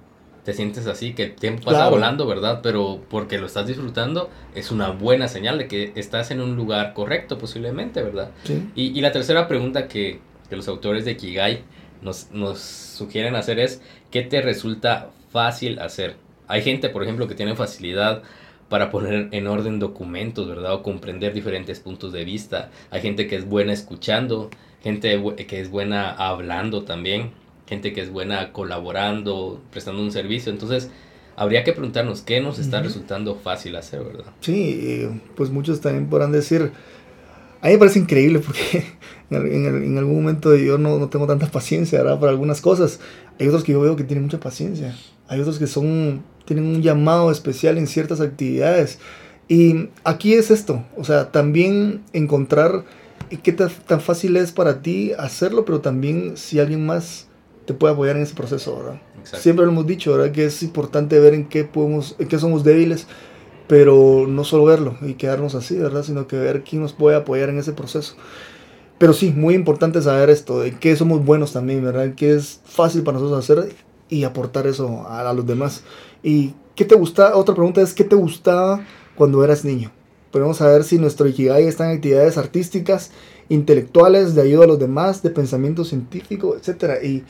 [0.43, 2.61] te sientes así, que el tiempo pasa volando, ¿verdad?
[2.63, 6.93] Pero porque lo estás disfrutando, es una buena señal de que estás en un lugar
[6.93, 8.31] correcto posiblemente, ¿verdad?
[8.75, 11.63] Y, y, la tercera pregunta que, que, los autores de Kigai
[12.01, 16.15] nos, nos sugieren hacer es, ¿qué te resulta fácil hacer?
[16.47, 18.23] Hay gente, por ejemplo, que tiene facilidad
[18.69, 20.73] para poner en orden documentos, ¿verdad?
[20.73, 22.71] O comprender diferentes puntos de vista.
[22.91, 24.49] Hay gente que es buena escuchando,
[24.83, 27.31] gente que es buena hablando también
[27.67, 30.51] gente que es buena colaborando, prestando un servicio.
[30.51, 30.89] Entonces,
[31.35, 34.25] habría que preguntarnos qué nos está resultando fácil hacer, ¿verdad?
[34.41, 36.71] Sí, pues muchos también podrán decir,
[37.61, 38.85] a mí me parece increíble porque
[39.29, 42.19] en, algún momento yo no, no, tengo tanta paciencia, ¿verdad?
[42.19, 42.99] Para algunas cosas.
[43.39, 44.95] Hay otros que yo veo que tienen mucha paciencia.
[45.27, 48.99] Hay otros que son, tienen un llamado especial en ciertas actividades.
[49.47, 52.83] Y aquí es esto, o sea, también encontrar
[53.43, 57.27] qué tan, fácil es para ti hacerlo, pero también si alguien más
[57.65, 59.01] te puede apoyar en ese proceso, ¿verdad?
[59.23, 60.31] Siempre lo hemos dicho, ¿verdad?
[60.31, 63.07] Que es importante ver en qué podemos, en qué somos débiles,
[63.67, 66.03] pero no solo verlo y quedarnos así, ¿verdad?
[66.03, 68.15] Sino que ver quién nos puede apoyar en ese proceso.
[68.97, 72.15] Pero sí, muy importante saber esto, de qué somos buenos también, ¿verdad?
[72.15, 73.75] Que es fácil para nosotros hacer
[74.09, 75.83] y aportar eso a, los demás.
[76.23, 79.91] Y qué te gusta, otra pregunta es, ¿qué te gustaba cuando eras niño?
[80.31, 83.11] Podemos saber si nuestro Ikigai está en actividades artísticas,
[83.49, 87.03] intelectuales, de ayuda a los demás, de pensamiento científico, etc.
[87.03, 87.23] Y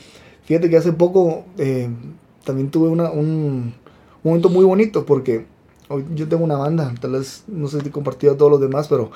[0.48, 1.90] Fíjate que hace poco eh,
[2.42, 3.74] también tuve una, un,
[4.24, 5.44] momento muy bonito porque
[6.14, 8.88] yo tengo una banda, tal vez no sé si he compartido a todos los demás,
[8.88, 9.10] pero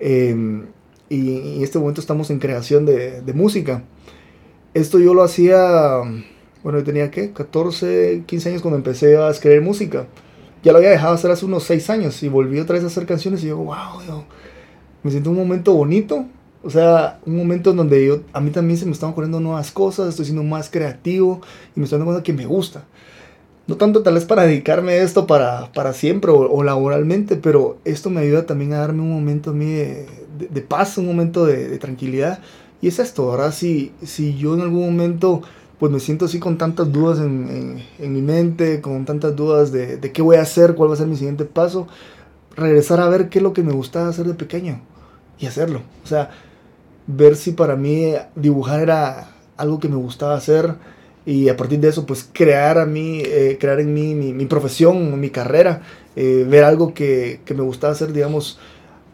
[0.00, 0.66] em,
[1.08, 3.84] y, en este momento estamos en creación de, de, música.
[4.74, 6.00] Esto yo lo hacía,
[6.62, 10.06] bueno, yo tenía que 14, 15 años cuando empecé a escribir música.
[10.62, 13.06] Ya lo había dejado hacer hace unos 6 años y volví otra vez a hacer
[13.06, 14.24] canciones y yo, wow,
[15.02, 16.26] me siento un momento bonito
[16.64, 19.72] o sea, un momento en donde yo, a mí también se me están ocurriendo nuevas
[19.72, 21.40] cosas, estoy siendo más creativo
[21.74, 22.84] y me estoy dando cuenta que me gusta.
[23.66, 28.10] No tanto tal vez para dedicarme a esto para, para siempre o, laboralmente, pero esto
[28.10, 30.06] me ayuda también a darme un momento a mí de,
[30.50, 32.40] de, paz, un momento de, de, tranquilidad.
[32.80, 33.52] Y es esto, ¿verdad?
[33.52, 35.42] Si, si yo en algún momento
[35.82, 39.72] pues me siento así con tantas dudas en, en, en mi mente, con tantas dudas
[39.72, 41.88] de, de qué voy a hacer, cuál va a ser mi siguiente paso,
[42.54, 44.80] regresar a ver qué es lo que me gustaba hacer de pequeño
[45.40, 45.82] y hacerlo.
[46.04, 46.30] O sea,
[47.08, 50.76] ver si para mí dibujar era algo que me gustaba hacer
[51.26, 55.18] y a partir de eso pues crear a mí, eh, crear en mí mi, profesión,
[55.18, 55.82] mi carrera,
[56.14, 58.60] eh, ver algo que, que, me gustaba hacer, digamos,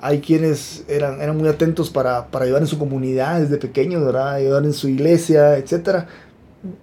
[0.01, 4.35] hay quienes eran, eran muy atentos para, para ayudar en su comunidad desde pequeños, ¿verdad?
[4.35, 6.28] ayudar en su iglesia, etcétera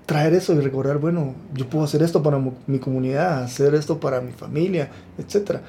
[0.05, 4.21] traer eso y recordar, bueno, yo puedo hacer esto para mi comunidad, hacer esto para
[4.21, 5.61] mi familia, etcétera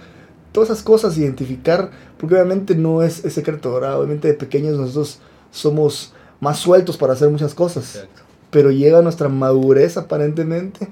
[0.56, 3.98] todas esas cosas, identificar, porque obviamente no es, secreto, ¿verdad?
[3.98, 5.18] Obviamente de pequeños nosotros
[5.50, 8.06] somos más sueltos para hacer muchas cosas,
[8.50, 10.88] pero llega nuestra madurez aparentemente,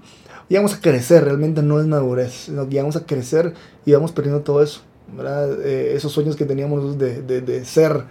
[0.51, 3.55] llegamos a crecer, realmente no es madurez, llegamos a crecer
[3.87, 4.83] y vamos perdiendo todo eso,
[5.17, 5.59] ¿verdad?
[5.63, 8.05] Eh, esos sueños que teníamos de, de, de ser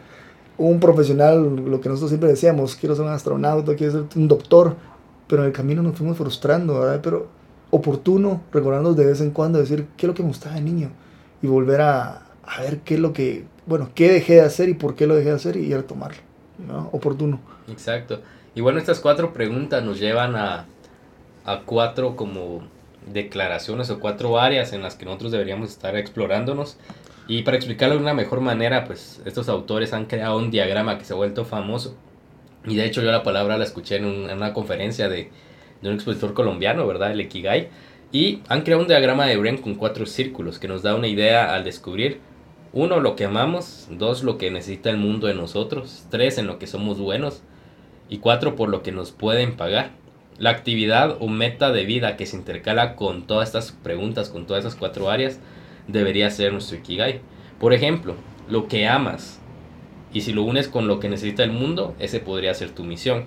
[0.58, 4.76] un profesional, lo que nosotros siempre decíamos, quiero ser un astronauta, quiero ser un doctor,
[5.34, 7.00] pero en el camino nos fuimos frustrando, ¿verdad?
[7.02, 7.28] Pero
[7.72, 10.92] oportuno recordarnos de vez en cuando, decir, ¿qué es lo que me gustaba de niño?
[11.44, 12.22] y volver a,
[12.60, 15.30] ver qué es lo que, bueno, qué dejé de hacer y por qué lo dejé
[15.30, 16.22] de hacer y retomarlo,
[16.58, 16.90] ¿no?
[16.94, 17.40] Oportuno.
[17.68, 18.22] Exacto.
[18.56, 20.66] Y bueno, estas cuatro preguntas nos llevan a,
[21.44, 22.64] a cuatro como
[23.12, 26.78] declaraciones o cuatro áreas en las que nosotros deberíamos estar explorándonos.
[27.28, 31.04] Y para explicarlo de una mejor manera, pues estos autores han creado un diagrama que
[31.04, 31.96] se ha vuelto famoso.
[32.66, 35.30] Y de hecho yo la palabra la escuché en, una conferencia de,
[35.82, 37.12] de, un expositor colombiano, ¿verdad?
[37.12, 37.70] El Ikigai.
[38.12, 41.54] Y han creado un diagrama de Bren con cuatro círculos que nos da una idea
[41.54, 42.20] al descubrir
[42.74, 46.58] uno, lo que amamos, dos, lo que necesita el mundo de nosotros, tres, en lo
[46.58, 47.44] que somos buenos
[48.10, 49.92] y cuatro, por lo que nos pueden pagar.
[50.40, 54.66] La actividad o meta de vida que se intercala con todas estas preguntas, con todas
[54.66, 55.40] esas cuatro áreas,
[55.88, 57.22] debería ser nuestro Ikigai.
[57.60, 58.16] Por ejemplo,
[58.50, 59.40] lo que amas.
[60.14, 63.26] Y si lo unes con lo que necesita el mundo, ese podría ser tu misión.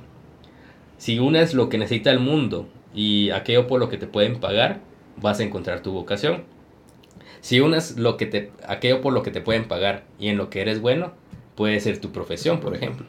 [0.98, 4.80] Si unes lo que necesita el mundo y aquello por lo que te pueden pagar,
[5.16, 6.44] vas a encontrar tu vocación.
[7.40, 10.48] Si unes lo que te, aquello por lo que te pueden pagar y en lo
[10.48, 11.12] que eres bueno,
[11.54, 13.06] puede ser tu profesión, por ejemplo.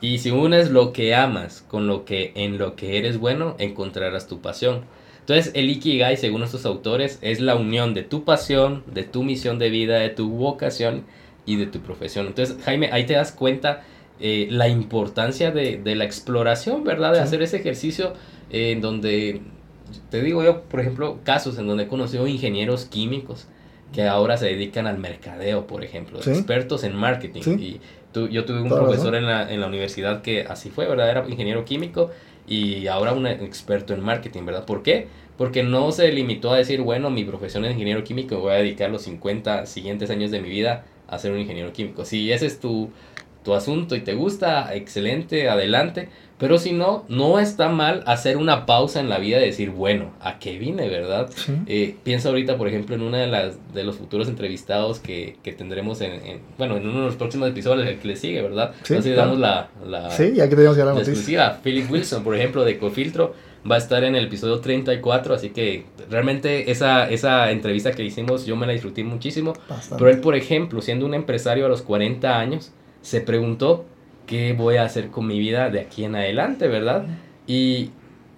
[0.00, 4.26] Y si unes lo que amas con lo que en lo que eres bueno, encontrarás
[4.26, 4.84] tu pasión.
[5.20, 9.58] Entonces, el Ikigai, según estos autores, es la unión de tu pasión, de tu misión
[9.58, 11.04] de vida, de tu vocación
[11.48, 12.26] y de tu profesión.
[12.26, 13.82] Entonces, Jaime, ahí te das cuenta
[14.20, 17.14] eh, la importancia de, de, la exploración, ¿verdad?
[17.14, 18.12] De hacer ese ejercicio
[18.50, 19.40] eh, en donde,
[20.10, 23.48] te digo yo, por ejemplo, casos en donde he conocido ingenieros químicos
[23.94, 27.40] que ahora se dedican al mercadeo, por ejemplo, expertos en marketing.
[27.58, 27.80] Y
[28.12, 31.08] tú, yo tuve un profesor en la, en la universidad que así fue, ¿verdad?
[31.08, 32.10] Era ingeniero químico
[32.46, 34.66] y ahora un experto en marketing, ¿verdad?
[34.66, 35.08] ¿Por qué?
[35.38, 38.90] Porque no se limitó a decir, bueno, mi profesión es ingeniero químico, voy a dedicar
[38.90, 42.04] los 50 siguientes años de mi vida a ser un ingeniero químico.
[42.04, 42.90] Si ese es tu,
[43.44, 46.08] tu asunto y te gusta, excelente, adelante.
[46.38, 50.12] Pero si no, no está mal hacer una pausa en la vida y decir, bueno,
[50.20, 51.28] ¿a qué vine, verdad?
[51.66, 55.52] Eh, piensa ahorita, por ejemplo, en una de las de los futuros entrevistados que, que
[55.52, 58.72] tendremos en, bueno, en uno de los próximos episodios, el que le sigue, ¿verdad?
[58.84, 61.58] Sí, Entonces damos la, la, sí, ya que tenemos que la exclusiva.
[61.60, 63.34] Philip Wilson, por ejemplo, de Cofiltro,
[63.70, 68.46] va a estar en el episodio 34, así que realmente esa, esa entrevista que hicimos
[68.46, 69.52] yo me la disfruté muchísimo.
[69.90, 73.84] Pero él, por ejemplo, siendo un empresario a los 40 años, se preguntó
[74.26, 77.06] qué voy a hacer con mi vida de aquí en adelante, ¿verdad?
[77.46, 77.90] Y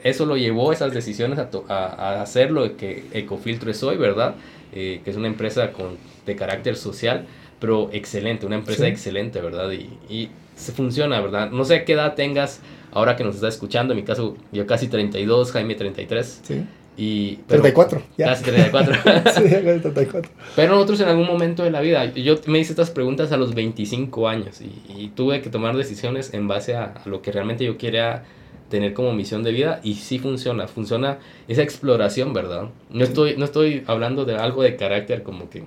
[0.02, 4.34] eso lo llevó, esas decisiones, a, a, hacer lo que Ecofiltro es hoy, ¿verdad?
[4.72, 7.26] Eh, que es una empresa con, de carácter social,
[7.58, 9.70] pero excelente, una empresa excelente, ¿verdad?
[9.72, 11.50] Y, y, se funciona, ¿verdad?
[11.50, 12.60] No sé qué edad tengas
[12.92, 16.40] ahora que nos estás escuchando, en mi caso yo casi 32, Jaime 33.
[16.42, 16.64] Sí.
[16.96, 18.02] Y, 34.
[18.18, 18.94] Casi 34.
[19.34, 20.30] sí, 34.
[20.54, 23.54] Pero nosotros en algún momento de la vida, yo me hice estas preguntas a los
[23.54, 28.24] 25 años y, tuve que tomar decisiones en base a, lo que realmente yo quería
[28.68, 31.18] tener como misión de vida y sí funciona, funciona
[31.48, 32.68] esa exploración, ¿verdad?
[32.90, 35.64] No estoy, no estoy hablando de algo de carácter como que,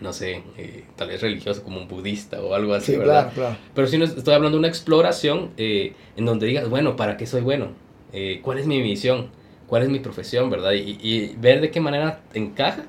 [0.00, 3.32] no sé, eh, tal vez religioso como un budista o algo así, ¿verdad?
[3.32, 3.56] Claro, claro.
[3.74, 7.26] Pero sí no estoy hablando de una exploración eh, en donde digas, bueno, ¿para qué
[7.26, 7.68] soy bueno?
[8.12, 9.30] Eh, ¿Cuál es mi misión?
[9.68, 10.72] cuál es mi profesión, ¿verdad?
[10.72, 12.86] Y, y ver de qué manera encaja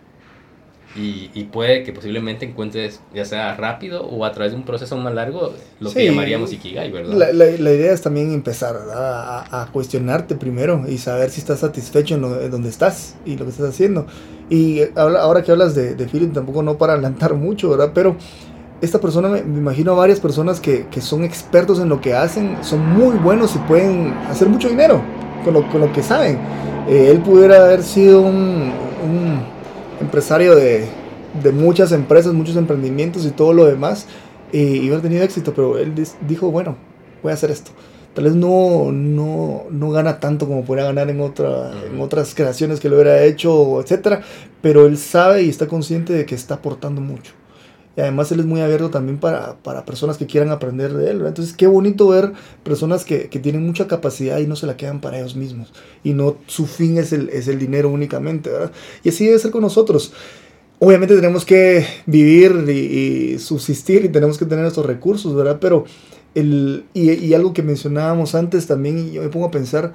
[0.95, 4.97] y, y, puede que posiblemente encuentres, ya sea rápido o a través de un proceso
[4.97, 7.13] más largo, lo que llamaríamos Ikigai, ¿verdad?
[7.13, 11.60] La, la, la, idea es también empezar a, a, cuestionarte primero y saber si estás
[11.60, 14.08] satisfecho en, lo, donde estás y lo que estás haciendo.
[14.49, 17.91] Y ahora que hablas de, de Philip, tampoco no para adelantar mucho, ¿verdad?
[17.93, 18.15] Pero
[18.82, 22.15] esta persona, me, me imagino a varias personas que, que, son expertos en lo que
[22.15, 25.02] hacen, son muy buenos y pueden hacer mucho dinero
[25.45, 26.39] con lo, con lo que saben
[26.89, 28.71] eh, él pudiera haber sido un,
[30.00, 30.88] empresario de,
[31.54, 34.08] muchas empresas, muchos emprendimientos y todo lo demás,
[34.52, 35.94] y, haber tenido éxito, pero él
[36.28, 36.76] dijo, bueno,
[37.22, 37.72] voy a hacer esto.
[38.14, 42.80] Tal vez no, no, no gana tanto como podría ganar en, otra, en otras creaciones
[42.80, 44.22] que lo hubiera hecho, etc.
[44.62, 47.34] Pero él sabe y está consciente de que está aportando mucho.
[48.00, 51.22] Y además él es muy abierto también para, para personas que quieran aprender de él.
[51.26, 52.32] Entonces qué bonito ver
[52.64, 55.74] personas que, que, tienen mucha capacidad y no se la quedan para ellos mismos.
[56.02, 58.52] Y no su fin es el, es el dinero únicamente.
[58.52, 58.72] ¿verdad?
[59.04, 60.14] Y así debe ser con nosotros.
[60.80, 65.58] Obviamente tenemos que vivir y, subsistir y tenemos que tener estos recursos, ¿verdad?
[65.60, 65.84] Pero
[66.36, 69.92] el, y, y algo que mencionábamos antes también, yo me pongo a pensar,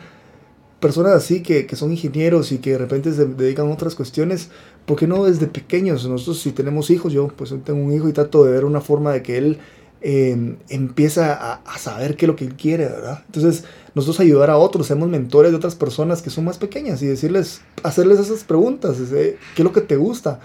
[0.79, 4.51] personas así que, que, son ingenieros y que de repente se dedican a otras cuestiones,
[4.87, 6.07] ¿por qué no desde pequeños?
[6.07, 9.13] Nosotros si tenemos hijos, yo pues tengo un hijo y trato de ver una forma
[9.13, 9.59] de que él
[10.01, 13.23] eh, empieza a, saber qué es lo que él quiere, ¿verdad?
[13.27, 17.07] Entonces nosotros ayudar a otros, somos mentores de otras personas que son más pequeñas y
[17.07, 20.41] decirles, hacerles esas preguntas, ¿qué es lo que te gusta?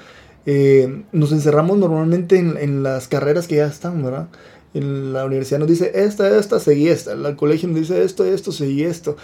[0.45, 4.29] Eh, nos encerramos normalmente en, en, las carreras que ya están, ¿verdad?
[4.73, 7.11] En la universidad nos dice esta, esta, seguí esta.
[7.11, 9.17] El colegio nos dice esto, esto, seguí esto.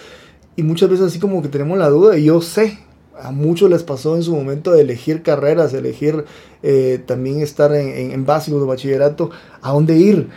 [0.55, 2.79] Y muchas veces así como que tenemos la duda y yo sé,
[3.21, 6.25] a muchos les pasó en su momento de elegir carreras, elegir
[6.63, 10.29] eh, también estar en, en, básicos de bachillerato, a dónde ir.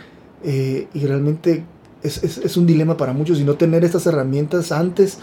[0.43, 1.63] Eh, y realmente
[2.01, 5.17] es, es, es, un dilema para muchos y no tener estas herramientas antes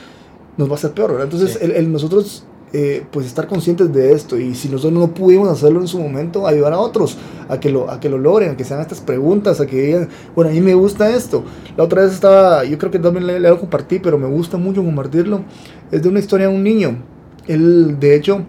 [0.59, 1.25] nos va a ser peor, ¿verdad?
[1.33, 5.49] Entonces el, el, nosotros eh, pues estar conscientes de esto y si nosotros no pudimos
[5.49, 7.17] hacerlo en su momento, ayudar a otros
[7.49, 10.09] a que lo, a que lo logren, a que sean estas preguntas, a que digan,
[10.35, 11.45] bueno, a mí me gusta esto.
[11.77, 14.59] La otra vez estaba, yo creo que también le, le lo compartí, pero me gusta
[14.59, 15.43] mucho compartirlo.
[15.91, 17.16] Es de una historia de un niño.
[17.47, 18.45] Él, de hecho,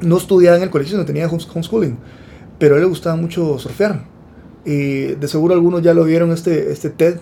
[0.00, 1.96] no estudiaba en el colegio, no tenía homeschooling,
[2.58, 4.04] pero a él le gustaba mucho surfear.
[4.64, 7.18] Y de seguro algunos ya lo vieron este, este TED.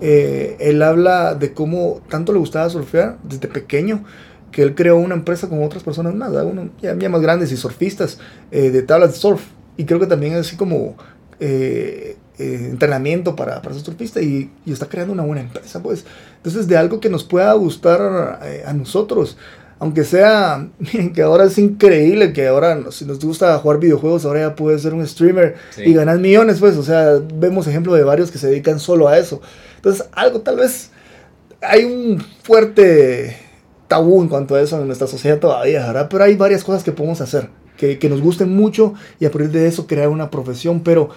[0.00, 4.04] Eh, él habla de cómo tanto le gustaba surfear desde pequeño
[4.56, 8.18] que él creó una empresa con otras personas más, Uno, ya, más grandes y surfistas
[8.50, 9.42] eh, de tablas de surf.
[9.76, 10.96] Y creo que también es así como
[11.40, 16.06] eh, eh, entrenamiento para, para surfistas y, está creando una buena empresa, pues.
[16.38, 18.00] Entonces, de algo que nos pueda gustar
[18.64, 19.36] a nosotros.
[19.78, 24.40] Aunque sea, miren que ahora es increíble que ahora, si nos gusta jugar videojuegos, ahora
[24.40, 25.82] ya puedes ser un streamer sí.
[25.84, 26.76] y ganar millones, pues.
[26.76, 29.40] O sea, vemos ejemplos de varios que se dedican solo a eso.
[29.76, 30.90] Entonces, algo tal vez
[31.60, 33.36] hay un fuerte
[33.88, 36.08] tabú en cuanto a eso en nuestra sociedad todavía, ¿verdad?
[36.10, 39.50] Pero hay varias cosas que podemos hacer, que, que nos gusten mucho y a partir
[39.50, 41.10] de eso crear una profesión, pero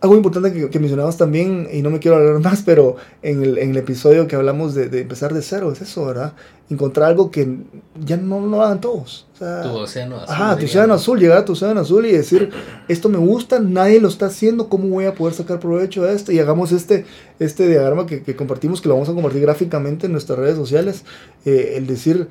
[0.00, 3.58] algo importante que, que, mencionabas también, y no me quiero hablar más, pero en el,
[3.58, 6.32] en el episodio que hablamos de, de, empezar de cero, es eso, ¿verdad?
[6.70, 7.58] Encontrar algo que
[8.02, 9.26] ya no lo hagan todos.
[9.34, 10.34] O sea, tu océano azul.
[10.34, 12.50] Ajá, tu océano azul, llegar a tu océano azul y decir,
[12.88, 16.32] esto me gusta, nadie lo está haciendo, ¿cómo voy a poder sacar provecho de esto?
[16.32, 17.04] Y hagamos este,
[17.38, 21.04] este diagrama que, que compartimos, que lo vamos a compartir gráficamente en nuestras redes sociales,
[21.44, 22.28] eh, el decir,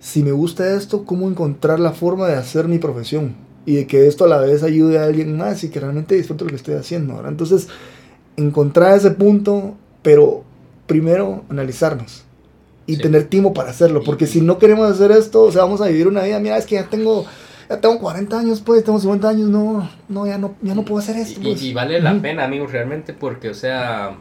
[0.00, 3.51] si me gusta esto, ¿cómo encontrar la forma de hacer mi profesión?
[3.64, 6.44] Y de que esto a la vez ayude a alguien más y que realmente disfrute
[6.44, 7.14] lo que estoy haciendo.
[7.16, 7.30] ¿verdad?
[7.30, 7.68] Entonces,
[8.36, 10.44] encontrar ese punto, pero
[10.86, 12.24] primero analizarnos
[12.86, 15.86] y tener tiempo para hacerlo, porque si no queremos hacer esto, o sea, vamos a
[15.86, 17.24] vivir una vida, mira, es que ya tengo
[17.70, 21.00] ya tengo 40 años, pues, tengo 50 años, no, no, ya no, ya no puedo
[21.00, 21.40] hacer esto.
[21.40, 21.62] Pues.
[21.62, 24.16] Y, vale la pena, amigos, realmente, porque, o sea,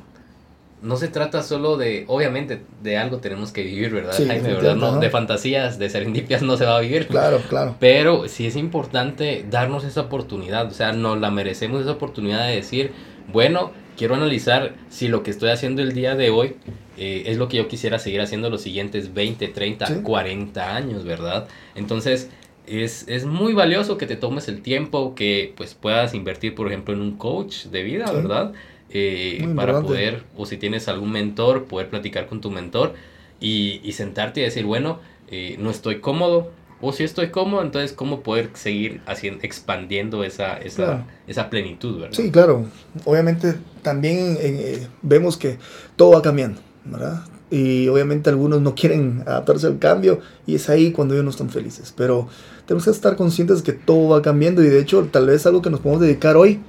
[0.81, 4.53] no se trata solo de, obviamente, de algo tenemos que vivir, ¿verdad, Jaime?
[4.53, 4.75] ¿verdad?
[4.75, 7.07] No, De fantasías, de serendipias no se va a vivir.
[7.07, 7.75] Claro, claro.
[7.79, 12.55] Pero sí es importante darnos esa oportunidad, o sea, nos la merecemos esa oportunidad de
[12.55, 12.91] decir,
[13.31, 16.55] bueno, quiero analizar si lo que estoy haciendo el día de hoy
[16.97, 21.47] eh, es lo que yo quisiera seguir haciendo los siguientes 20, 30, 40 años, ¿verdad?
[21.75, 22.29] Entonces,
[22.65, 26.93] es, es, muy valioso que te tomes el tiempo, que pues puedas invertir, por ejemplo,
[26.93, 28.53] en un coach de vida, ¿verdad?
[28.93, 32.93] Eh, para poder, o si tienes algún mentor, poder platicar con tu mentor
[33.39, 34.99] y, y sentarte y decir, bueno,
[35.29, 36.51] eh, no estoy cómodo,
[36.81, 42.17] o si estoy cómodo, entonces cómo poder seguir haciendo, expandiendo esa, esa, esa plenitud, ¿verdad?
[42.17, 42.65] Sí, claro.
[43.05, 45.57] Obviamente también eh, vemos que
[45.95, 47.21] todo va cambiando, ¿verdad?
[47.51, 51.49] Y obviamente algunos no quieren adaptarse al cambio y es ahí cuando ellos no están
[51.49, 51.93] felices.
[51.95, 52.27] Pero
[52.65, 55.61] tenemos que estar conscientes de que todo va cambiando y de hecho tal vez algo
[55.61, 56.61] que nos podemos dedicar hoy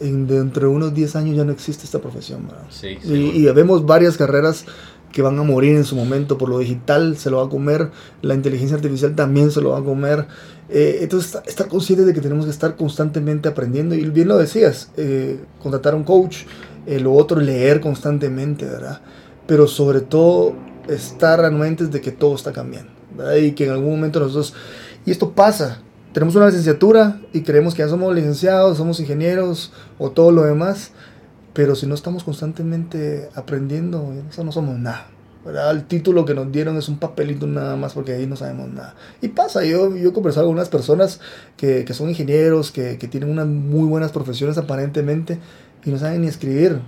[0.00, 2.48] en, dentro de unos 10 años ya no existe esta profesión.
[2.70, 4.64] Sí, y, y, vemos varias carreras
[5.16, 7.90] que van a morir en su momento por lo digital, se lo va a comer,
[8.20, 10.26] la inteligencia artificial también se lo va a comer.
[10.68, 13.94] Eh, entonces, estar consciente de que tenemos que estar constantemente aprendiendo.
[13.94, 16.40] Y bien lo decías, eh, contratar a un coach,
[16.86, 19.00] eh, lo otro, leer constantemente, ¿verdad?
[19.46, 20.54] Pero sobre todo,
[20.88, 23.36] estar anuentes de que todo está cambiando, ¿verdad?
[23.36, 24.54] Y que en algún momento nosotros...
[25.06, 25.80] Y esto pasa,
[26.16, 30.92] tenemos una licenciatura y creemos que ya somos licenciados, somos ingenieros o todo lo demás,
[31.52, 35.08] pero si no estamos constantemente aprendiendo, eso no somos nada.
[35.70, 38.94] El título que nos dieron es un papelito nada más porque ahí no sabemos nada.
[39.20, 41.20] Y pasa, yo, yo he conversado con unas personas
[41.58, 45.38] que, que son ingenieros, que, que tienen unas muy buenas profesiones aparentemente
[45.84, 46.80] y no saben ni escribir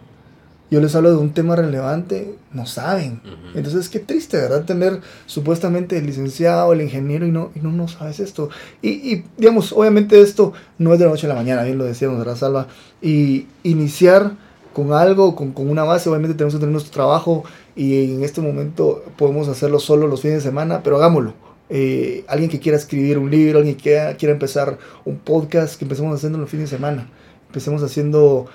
[0.71, 3.21] yo les hablo de un tema relevante, no saben.
[3.55, 4.65] Entonces, qué triste, ¿verdad?
[4.65, 8.51] Tener supuestamente el licenciado, el ingeniero y no, y no, no sabes esto.
[8.83, 11.85] Y, y, digamos, obviamente esto no es de la noche a la mañana, bien lo
[11.85, 12.69] decíamos, ¿verdad, Salva?
[13.01, 14.33] Y iniciar
[14.75, 18.41] con algo, con, con una base, obviamente tenemos que tener nuestro trabajo y en este
[18.41, 21.35] momento podemos hacerlo solo los fines de semana, pero hagámoslo.
[21.71, 25.85] Eh, alguien que quiera escribir un libro, alguien que quiera, quiera empezar un podcast, que
[25.85, 27.09] empecemos haciendo los fines de semana.
[27.47, 28.47] Empecemos haciendo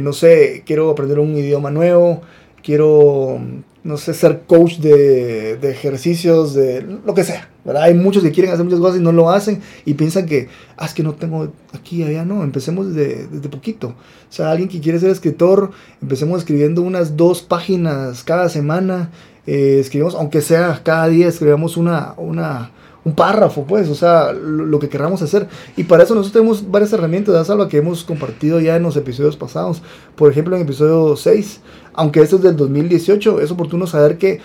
[0.00, 2.22] no sé, quiero aprender un idioma nuevo,
[2.62, 3.40] quiero,
[3.84, 7.82] no sé, ser coach de, de, ejercicios, de lo que sea, ¿verdad?
[7.82, 10.86] Hay muchos que quieren hacer muchas cosas y no lo hacen y piensan que, ah,
[10.86, 13.88] es que no tengo aquí, allá, no, empecemos desde, desde poquito.
[13.88, 19.10] O sea, alguien que quiere ser escritor, empecemos escribiendo unas dos páginas cada semana,
[19.46, 22.70] eh, escribimos, aunque sea cada día, escribamos una, una,
[23.04, 25.48] un párrafo, pues, o sea, lo, que queramos hacer.
[25.76, 28.96] Y para eso nosotros tenemos varias herramientas, de Salva, que hemos compartido ya en los
[28.96, 29.82] episodios pasados.
[30.14, 31.60] Por ejemplo, en el episodio 6,
[31.94, 34.40] aunque esto es del 2018, es oportuno saber que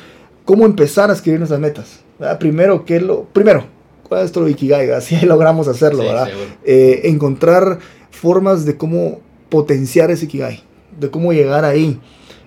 [0.45, 1.99] cómo empezar a escribir nuestras metas.
[2.39, 3.65] Primero, ¿qué lo, primero,
[4.07, 4.89] ¿cuál es nuestro Ikigai?
[4.91, 6.29] Así logramos hacerlo, ¿verdad?
[6.63, 7.77] Eh, encontrar
[8.09, 10.63] formas de cómo potenciar ese Ikigai,
[10.99, 11.99] de cómo llegar ahí.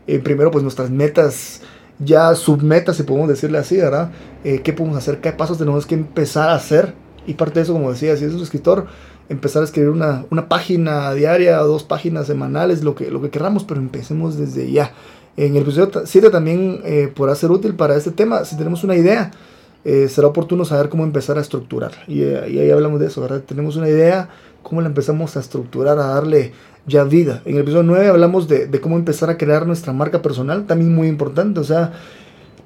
[0.09, 1.61] Eh, primero, pues nuestras metas
[2.05, 4.11] ya submetas, si podemos decirle así, ¿verdad?
[4.45, 5.21] Eh, ¿Qué podemos hacer?
[5.21, 6.95] ¿Qué pasos tenemos que empezar a hacer?
[7.27, 8.87] Y parte de eso, como decía, si es un escritor,
[9.29, 13.65] empezar a escribir una, una página diaria dos páginas semanales, lo que, lo que queramos,
[13.65, 14.93] pero empecemos desde ya.
[15.37, 18.45] En el episodio 7 también eh, podrá ser útil para este tema.
[18.45, 19.31] Si tenemos una idea,
[19.85, 21.93] eh, será oportuno saber cómo empezar a estructurar.
[22.09, 23.43] Y, y, ahí hablamos de eso, ¿verdad?
[23.47, 24.29] Tenemos una idea,
[24.63, 26.53] cómo la empezamos a estructurar, a darle
[26.87, 27.43] ya vida.
[27.45, 30.95] En el episodio 9 hablamos de, de, cómo empezar a crear nuestra marca personal, también
[30.95, 31.61] muy importante.
[31.61, 31.93] O sea,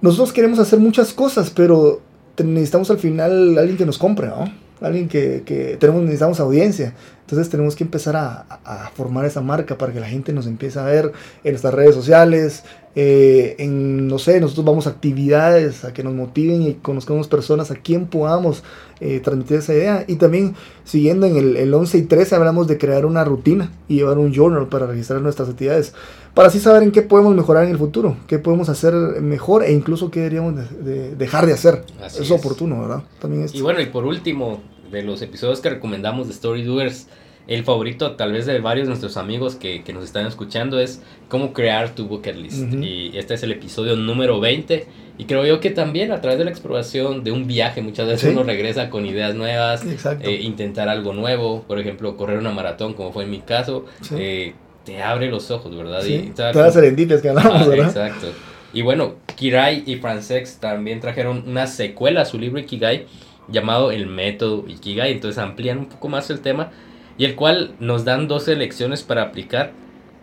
[0.01, 2.01] nosotros queremos hacer muchas cosas, pero
[2.42, 4.53] necesitamos al final alguien que nos compre, ¿no?
[4.80, 6.95] Alguien que, que tenemos, necesitamos audiencia.
[7.25, 10.79] Entonces tenemos que empezar a, a, formar esa marca para que la gente nos empiece
[10.79, 11.12] a ver
[11.43, 12.64] en nuestras redes sociales,
[12.97, 17.72] eh, en, no sé, nosotros vamos a actividades a que nos motiven y conozcamos personas
[17.72, 18.62] a quien podamos
[19.01, 20.05] eh, transmitir esa idea.
[20.07, 20.55] Y también,
[20.85, 24.33] siguiendo en el, el 11 y 13, hablamos de crear una rutina y llevar un
[24.33, 25.93] journal para registrar nuestras actividades,
[26.35, 29.72] para así saber en qué podemos mejorar en el futuro, qué podemos hacer mejor e
[29.72, 30.55] incluso qué deberíamos
[30.85, 31.85] de, dejar de hacer.
[32.01, 33.03] Así es, oportuno, ¿verdad?
[33.20, 34.61] También Y bueno, y por último,
[34.95, 37.09] de los episodios que recomendamos de Story Doers,
[37.47, 41.03] el favorito tal vez de varios de nuestros amigos que, que nos están escuchando es
[41.28, 42.72] cómo crear tu bucket list.
[42.72, 44.86] Y este es el episodio número 20.
[45.18, 48.32] Y creo yo que también a través de la exploración de un viaje muchas veces
[48.32, 49.84] uno regresa con ideas nuevas,
[50.20, 53.84] eh, intentar algo nuevo, por ejemplo, correr una maratón como fue en mi caso,
[54.16, 56.03] eh, te abre los ojos, ¿verdad?
[56.03, 56.14] Sí.
[56.14, 57.88] Y, Todas las que hablamos, ah, ¿verdad?
[57.88, 58.28] Exacto.
[58.72, 63.07] Y bueno, Kirai y Francex también trajeron una secuela a su libro Ikigai
[63.49, 66.70] llamado El Método Ikigai, entonces amplían un poco más el tema
[67.18, 69.72] y el cual nos dan 12 lecciones para aplicar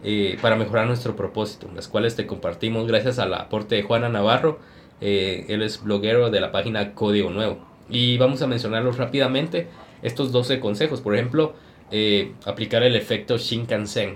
[0.03, 4.59] eh, para mejorar nuestro propósito, las cuales te compartimos gracias al aporte de Juana Navarro,
[4.99, 7.59] eh, él es bloguero de la página Código Nuevo.
[7.87, 9.67] Y vamos a mencionarlos rápidamente,
[10.01, 11.53] estos 12 consejos, por ejemplo,
[11.91, 14.15] eh, aplicar el efecto Shinkansen.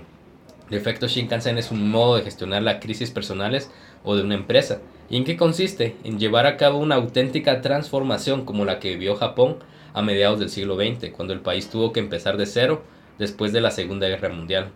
[0.70, 3.70] El efecto Shinkansen es un modo de gestionar las crisis personales
[4.02, 4.80] o de una empresa.
[5.08, 5.96] ¿Y en qué consiste?
[6.04, 9.56] En llevar a cabo una auténtica transformación como la que vivió Japón
[9.94, 12.82] a mediados del siglo XX, cuando el país tuvo que empezar de cero
[13.18, 14.70] después de la Segunda Guerra Mundial.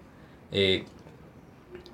[0.53, 0.85] Eh,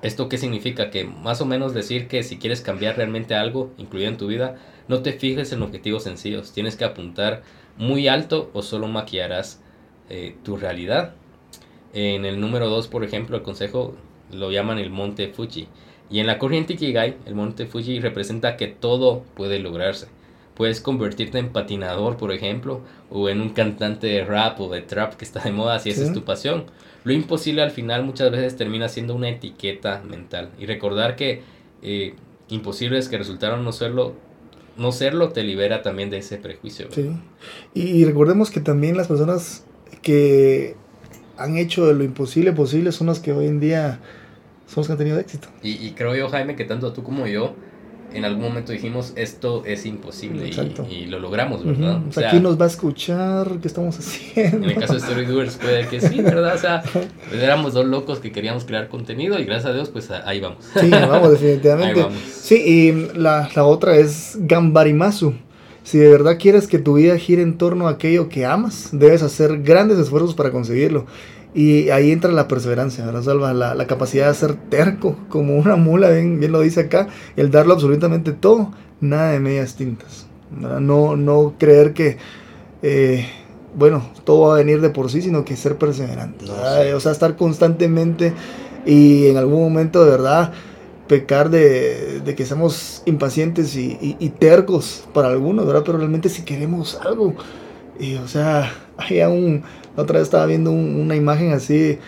[0.03, 0.91] ¿Esto qué significa?
[0.91, 4.57] Que más o menos decir que si quieres cambiar realmente algo, incluido en tu vida,
[4.89, 6.53] no te fijes en objetivos sencillos.
[6.53, 7.43] Tienes que apuntar
[7.79, 9.63] muy alto o solo maquillarás
[10.11, 11.15] eh, tu realidad.
[11.95, 13.97] En el número 2, por ejemplo, el consejo
[14.31, 15.69] lo llaman el monte Fuji.
[16.11, 20.07] Y en la corriente Ikigai, el monte Fuji representa que todo puede lograrse.
[20.55, 22.81] Puedes convertirte en patinador, por ejemplo,
[23.11, 26.05] o en un cantante de rap o de trap que está de moda si esa
[26.05, 26.65] es tu pasión.
[27.05, 30.51] Lo imposible al final muchas veces termina siendo una etiqueta mental.
[30.59, 31.43] Y recordar que
[31.83, 32.15] eh,
[32.49, 34.15] imposibles que resultaron no serlo,
[34.77, 36.89] no serlo te libera también de ese prejuicio.
[36.91, 37.11] Sí.
[37.75, 39.65] Y, recordemos que también las personas
[40.03, 40.75] que
[41.37, 44.01] han hecho de lo imposible posible son las que hoy en día
[44.67, 45.49] son los que han tenido éxito.
[45.63, 47.55] Y, y creo yo, Jaime, que tanto tú como yo
[48.13, 50.51] en algún momento dijimos esto es imposible
[50.89, 52.01] y, lo logramos, ¿verdad?
[52.09, 53.59] o sea, ¿quién nos va a escuchar?
[53.61, 54.65] ¿Qué estamos haciendo?
[54.65, 56.55] En el caso de Storydoers puede que sí, ¿verdad?
[56.55, 60.11] O sea, pues éramos dos locos que queríamos crear contenido y gracias a Dios pues
[60.11, 60.65] ahí vamos.
[60.81, 62.01] Sí, vamos definitivamente.
[62.01, 62.19] Ahí vamos.
[62.19, 65.35] Sí, y la, la otra es Gambarimasu.
[65.83, 69.23] Si de verdad quieres que tu vida gire en torno a aquello que amas, debes
[69.23, 71.07] hacer grandes esfuerzos para conseguirlo.
[71.57, 73.55] Y ahí entra la perseverancia, ¿verdad, Salva?
[73.55, 77.51] La, la, capacidad de ser terco, como una mula, bien, bien lo dice acá, el
[77.51, 80.27] darlo absolutamente todo, nada de medias tintas.
[80.51, 82.19] No, no creer que,
[82.83, 83.27] eh,
[83.75, 86.45] bueno, todo va a venir de por sí, sino que ser perseverante.
[86.95, 88.35] O sea, estar constantemente
[88.85, 90.53] y en algún momento de verdad
[91.09, 95.85] pecar de, de que seamos impacientes y, y, tercos para algunos, ¿verdad?
[95.87, 97.35] Pero realmente si queremos algo,
[97.99, 99.63] y, o sea, hay un
[99.97, 101.99] la otra vez estaba viendo una imagen así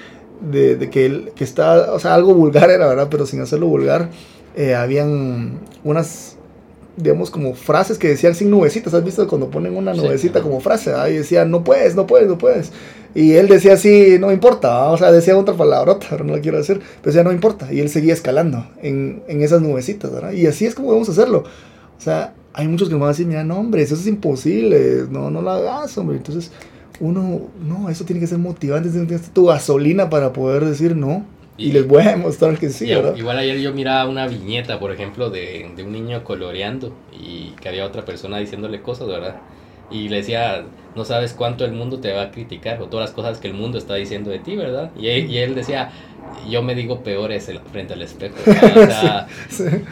[0.41, 3.09] de, de que, él, que está, o sea, algo vulgar era, ¿verdad?
[3.11, 4.11] Pero sin hacerlo vulgar,
[4.57, 6.37] eh, habían unas,
[6.97, 8.93] digamos, como frases que decían sin nubecitas.
[8.93, 10.93] ¿Has visto cuando ponen una nubecita como frase?
[10.95, 12.73] Ahí decía, no puedes, no puedes, no puedes.
[13.15, 16.59] Y él decía así, no importa, o sea, decía otra palabrota, pero no la quiero
[16.59, 17.73] decir, pero decía, no importa.
[17.73, 20.33] Y él seguía escalando en, en esas nubecitas, ¿verdad?
[20.33, 21.45] Y así es como vamos a hacerlo.
[21.97, 25.07] O sea, hay muchos que me van a decir, mira, no, hombre, eso es imposible,
[25.11, 26.19] no, no lo hagas, hombre.
[26.19, 26.53] Entonces,
[27.01, 31.25] uno, no, eso tiene que ser motivante, tienes tu gasolina para poder decir no.
[31.57, 33.17] Y, les voy a demostrar que sí, ¿verdad?
[33.17, 37.69] Igual ayer yo miraba una viñeta, por ejemplo, de, de un niño coloreando y que
[37.69, 39.41] había otra persona diciéndole cosas, ¿verdad?
[39.91, 40.65] Y le decía,
[40.95, 43.55] no sabes cuánto el mundo te va a criticar o todas las cosas que el
[43.55, 44.91] mundo está diciendo de ti, ¿verdad?
[44.99, 45.91] Y, y él decía,
[46.49, 48.37] yo me digo peores frente al espejo.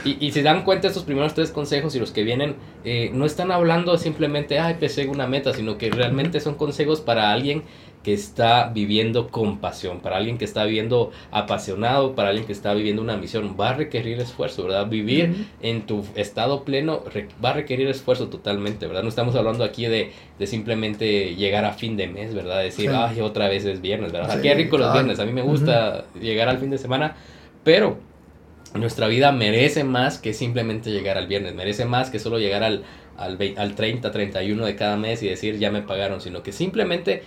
[0.04, 3.24] Y, y se dan cuenta estos primeros tres consejos y los que vienen, eh, no
[3.24, 7.62] están hablando simplemente, ay, perseguir una meta, sino que realmente son consejos para alguien
[8.06, 12.72] que está viviendo con pasión, para alguien que está viviendo apasionado, para alguien que está
[12.72, 14.86] viviendo una misión, va a requerir esfuerzo, ¿verdad?
[14.86, 17.02] Vivir en tu estado pleno
[17.44, 19.02] va a requerir esfuerzo totalmente, ¿verdad?
[19.02, 22.62] No estamos hablando aquí de, de simplemente llegar a fin de mes, ¿verdad?
[22.62, 24.38] Decir, ay, otra vez es viernes, ¿verdad?
[24.40, 27.16] Es rico los viernes, a mí me gusta llegar al fin de semana,
[27.64, 27.98] pero
[28.74, 32.84] nuestra vida merece más que simplemente llegar al viernes, merece más que solo llegar al,
[33.16, 37.24] al, al 30, 31 de cada mes y decir ya me pagaron, sino que simplemente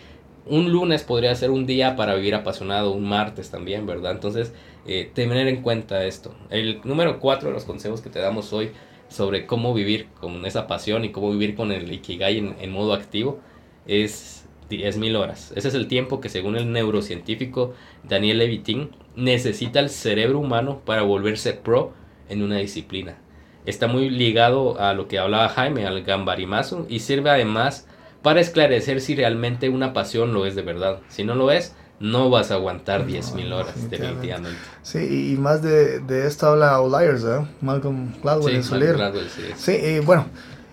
[0.50, 4.12] un lunes podría ser un día para vivir apasionado, un martes también, ¿verdad?
[4.12, 4.54] Entonces,
[4.88, 6.34] eh, tener en cuenta esto.
[6.50, 8.72] El número cuatro de los consejos que te damos hoy
[9.08, 13.39] sobre cómo vivir con esa pasión y cómo vivir con el Ikigai en, modo activo
[13.86, 15.52] es 10.000 horas.
[15.56, 17.74] Ese es el tiempo que según el neurocientífico
[18.04, 21.93] Daniel Levitin necesita el cerebro humano para volverse pro
[22.30, 23.18] en una disciplina.
[23.66, 27.88] Está muy ligado a lo que hablaba Jaime, al gambarimazo, y sirve además
[28.22, 30.99] para esclarecer si realmente una pasión lo es de verdad.
[31.09, 34.57] Si no lo es, no vas a aguantar 10.000 horas, definitivamente.
[34.84, 37.47] Sí, y más de, de esto habla Outliers, ¿eh?
[37.61, 39.11] Malcolm Gladwell en su libro.
[39.57, 40.28] Sí, bueno,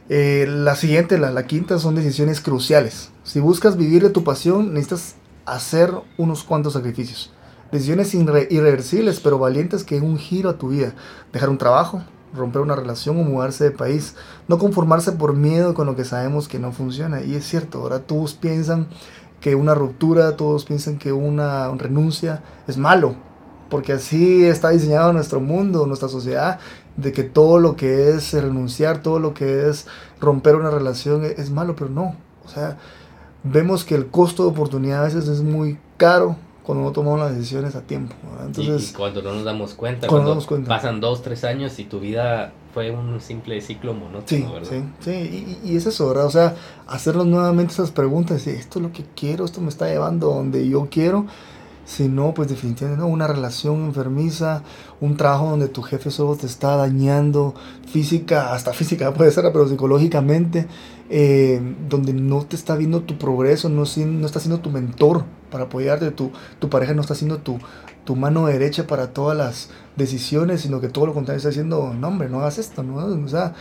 [0.09, 3.11] eh, la siguiente, la, la quinta, son decisiones cruciales.
[3.25, 7.33] Si buscas vivir de tu pasión, necesitas hacer unos cuantos sacrificios.
[7.73, 10.95] Decisiones irreversibles, pero valientes que en un giro a tu vida.
[11.33, 12.05] Dejar un trabajo,
[12.35, 14.15] romper una relación o mudarse de país.
[14.49, 17.23] No conformarse por miedo con lo que sabemos que no funciona.
[17.23, 18.89] Y es cierto, ahora todos piensan
[19.41, 23.17] que una ruptura, todos piensan que una renuncia es malo.
[23.69, 26.61] Porque así está diseñado nuestro mundo, nuestra sociedad,
[26.97, 29.87] de que todo lo que es renunciar, todo lo que es
[30.21, 32.17] romper una relación es malo, pero no.
[32.45, 32.79] O sea,
[33.43, 36.37] vemos que el costo de oportunidad a veces es muy caro
[36.67, 38.17] cuando no tomamos las decisiones a tiempo.
[38.45, 40.37] Entonces, y, cuando no nos damos cuenta, cuando,
[40.67, 45.59] pasan dos, tres años y tu vida fue un simple ciclo monótono, sí, Sí, sí,
[45.65, 46.27] y, es eso, ¿verdad?
[46.27, 46.57] O sea,
[46.89, 50.89] hacernos nuevamente esas preguntas, esto es lo que quiero, esto me está llevando donde yo
[50.91, 51.27] quiero,
[51.85, 54.65] si no, pues definitivamente no, una relación enfermiza,
[55.01, 57.55] un trabajo donde tu jefe solo te está dañando
[57.89, 60.67] física, hasta física puede ser, pero psicológicamente,
[61.11, 65.25] eh, donde no te está viendo tu progreso, no, no está siendo tu mentor
[65.57, 66.31] para apoyarte, tu,
[66.69, 67.59] pareja no está siendo tu,
[68.15, 72.29] mano derecha para todas las decisiones, sino que todo lo contrario está diciendo, no hombre,
[72.29, 72.97] no hagas esto, ¿no?
[72.97, 73.55] O sea,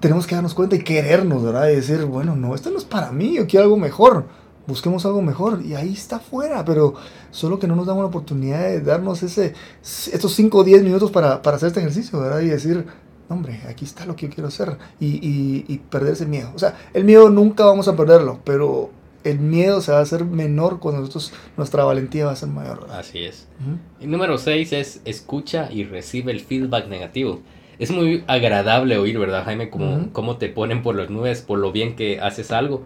[0.00, 1.68] tenemos que darnos cuenta y querernos, ¿verdad?
[1.68, 4.24] Y decir, bueno, no, esto no es para mí, yo quiero algo mejor
[4.66, 6.94] busquemos algo mejor y ahí está afuera, pero
[7.32, 9.52] solo que no nos damos la oportunidad de darnos ese,
[9.82, 12.40] estos 5 o 10 minutos para, hacer este ejercicio, ¿verdad?
[12.40, 12.86] Y decir,
[13.28, 16.52] hombre, aquí está lo que yo quiero hacer y, y, y, perder ese miedo.
[16.54, 18.90] O sea, el miedo nunca vamos a perderlo, pero
[19.24, 22.86] el miedo se va a hacer menor cuando nosotros, nuestra valentía va a ser mayor.
[22.90, 23.48] Así es.
[24.00, 27.40] Y número 6 es escucha y recibe el feedback negativo.
[27.78, 29.70] Es muy agradable oír, ¿verdad, Jaime?
[29.70, 32.84] Como, Cómo te ponen por las nubes, por lo bien que haces algo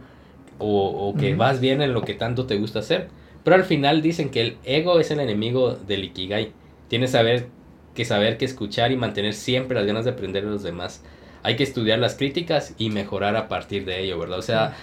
[0.59, 3.09] o, que vas bien en lo que tanto te gusta hacer.
[3.43, 6.53] Pero al final dicen que el ego es el enemigo del Ikigai.
[6.89, 7.49] Tienes saber,
[7.95, 11.03] que saber que escuchar y mantener siempre las ganas de aprender de los demás.
[11.43, 14.39] Hay que estudiar las críticas y mejorar a partir de ello, ¿verdad?
[14.39, 14.77] O sea,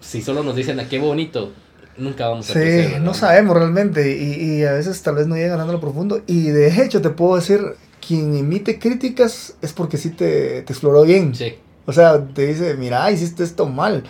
[0.00, 1.52] si solo nos dicen a ah, qué bonito,
[1.96, 5.60] nunca vamos a Sí, no sabemos realmente y, y, a veces tal vez no llegan
[5.60, 6.22] a lo profundo.
[6.26, 7.60] Y de hecho te puedo decir,
[8.06, 11.34] quien emite críticas es porque sí te, te exploró bien.
[11.34, 11.54] Sí.
[11.86, 14.02] O sea, te dice, mira, hiciste esto mal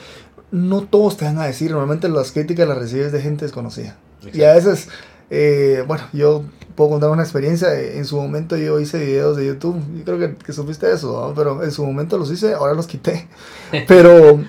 [0.50, 3.96] no todos te van a decir, normalmente las críticas las recibes de gente desconocida.
[4.32, 4.88] Y a veces,
[5.30, 9.82] eh, bueno, yo puedo contar una experiencia, en su momento yo hice videos de YouTube,
[9.98, 13.28] yo creo que, que supiste eso, pero en su momento los hice, ahora los quité.
[13.88, 14.40] Pero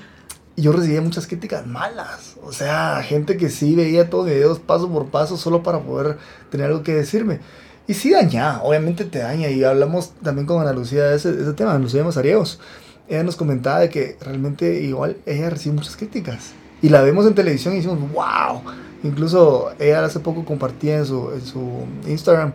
[0.62, 4.90] yo recibía muchas críticas malas, o sea, gente que sí veía todos los videos paso
[4.90, 6.18] por paso solo para poder
[6.50, 7.40] tener algo que decirme.
[7.88, 11.44] Y sí daña, obviamente te daña, y hablamos también con Ana Lucía de ese, de
[11.44, 12.60] ese tema, Ana Lucía Mazariegos
[13.08, 16.52] ella nos comentaba de que realmente igual ella recibe muchas críticas.
[16.82, 18.62] Y la vemos en televisión y decimos, wow.
[19.04, 22.54] Incluso ella hace poco compartía en su, en su Instagram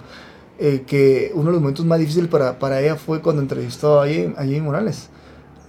[0.59, 4.07] eh, que uno de los momentos más difíciles para, para ella fue cuando entrevistó a
[4.07, 5.09] Jimmy, Morales,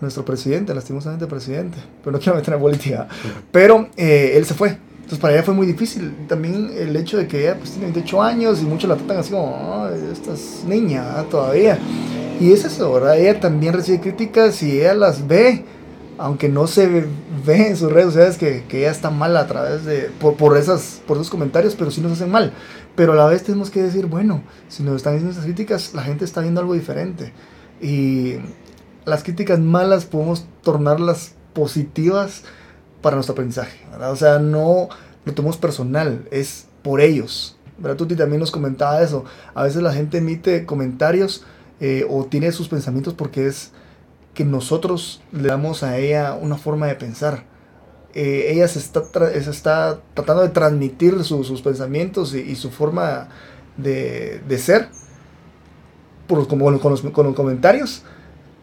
[0.03, 1.77] nuestro presidente, lastimosamente presidente.
[2.03, 3.07] Pero no quiero meter en política.
[3.51, 4.77] Pero eh, él se fue.
[4.97, 6.13] Entonces para ella fue muy difícil.
[6.27, 9.31] También el hecho de que ella pues, tiene 28 años y muchos la tratan así
[9.31, 11.77] como, esta es niña todavía.
[12.39, 13.17] Y es eso, ¿verdad?
[13.17, 15.65] Ella también recibe críticas y ella las ve,
[16.17, 16.87] aunque no se
[17.45, 20.57] ve en sus redes sociales que, que ella está mal a través de, por, por,
[20.57, 22.53] esas, por esos comentarios, pero sí nos hacen mal.
[22.95, 26.03] Pero a la vez tenemos que decir, bueno, si nos están diciendo esas críticas, la
[26.03, 27.33] gente está viendo algo diferente.
[27.81, 28.35] Y
[29.05, 32.43] las críticas malas podemos tornarlas positivas
[33.01, 33.79] para nuestro aprendizaje.
[33.99, 34.89] O sea, no
[35.25, 37.57] lo tomamos personal, es por ellos.
[37.77, 37.97] ¿verdad?
[37.97, 39.25] Tuti también nos comentaba eso.
[39.53, 41.43] A veces la gente emite comentarios
[41.79, 43.71] eh, o tiene sus pensamientos porque es
[44.33, 47.45] que nosotros le damos a ella una forma de pensar.
[48.13, 53.29] Eh, ella se está, tratando de transmitir sus pensamientos y, su forma
[53.77, 54.89] de, ser
[56.27, 58.03] por, como, con los comentarios,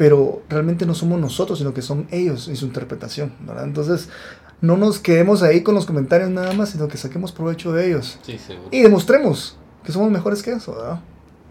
[0.00, 3.34] pero realmente no somos nosotros, sino que son ellos y su interpretación.
[3.62, 4.08] Entonces,
[4.62, 8.18] no nos quedemos ahí con los comentarios nada más, sino que saquemos provecho de ellos.
[8.70, 10.74] y demostremos que somos mejores que eso.
[10.74, 11.00] ¿verdad?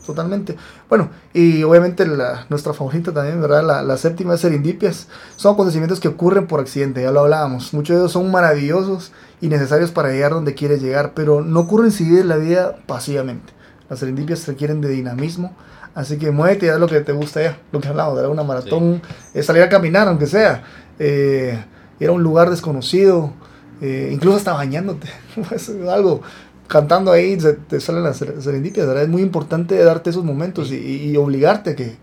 [0.04, 0.56] totalmente.
[0.90, 3.64] Bueno, y obviamente la, nuestra favorita también, ¿verdad?
[3.64, 5.10] La, la, séptima es Serendipias.
[5.36, 7.72] Son acontecimientos que ocurren por accidente, ya lo hablábamos.
[7.76, 11.92] Muchos de ellos son maravillosos y necesarios para llegar donde quieres llegar, pero no ocurren
[11.92, 13.59] si vives la vida pasivamente.
[13.90, 15.56] Las serendipias requieren de dinamismo,
[15.96, 17.58] así que muévete y haz lo que te gusta ya.
[17.72, 19.02] Lo que hablamos, de una maratón,
[19.34, 20.64] es salir a caminar, aunque sea.
[21.00, 21.58] Eh,
[22.00, 23.34] ir a un lugar desconocido,
[23.82, 25.08] eh, incluso hasta bañándote,
[25.56, 26.22] es algo
[26.70, 27.36] cantando ahí
[27.68, 29.04] te salen las serendipias, ¿verdad?
[29.04, 31.96] Es muy importante darte esos momentos y, obligarte a que,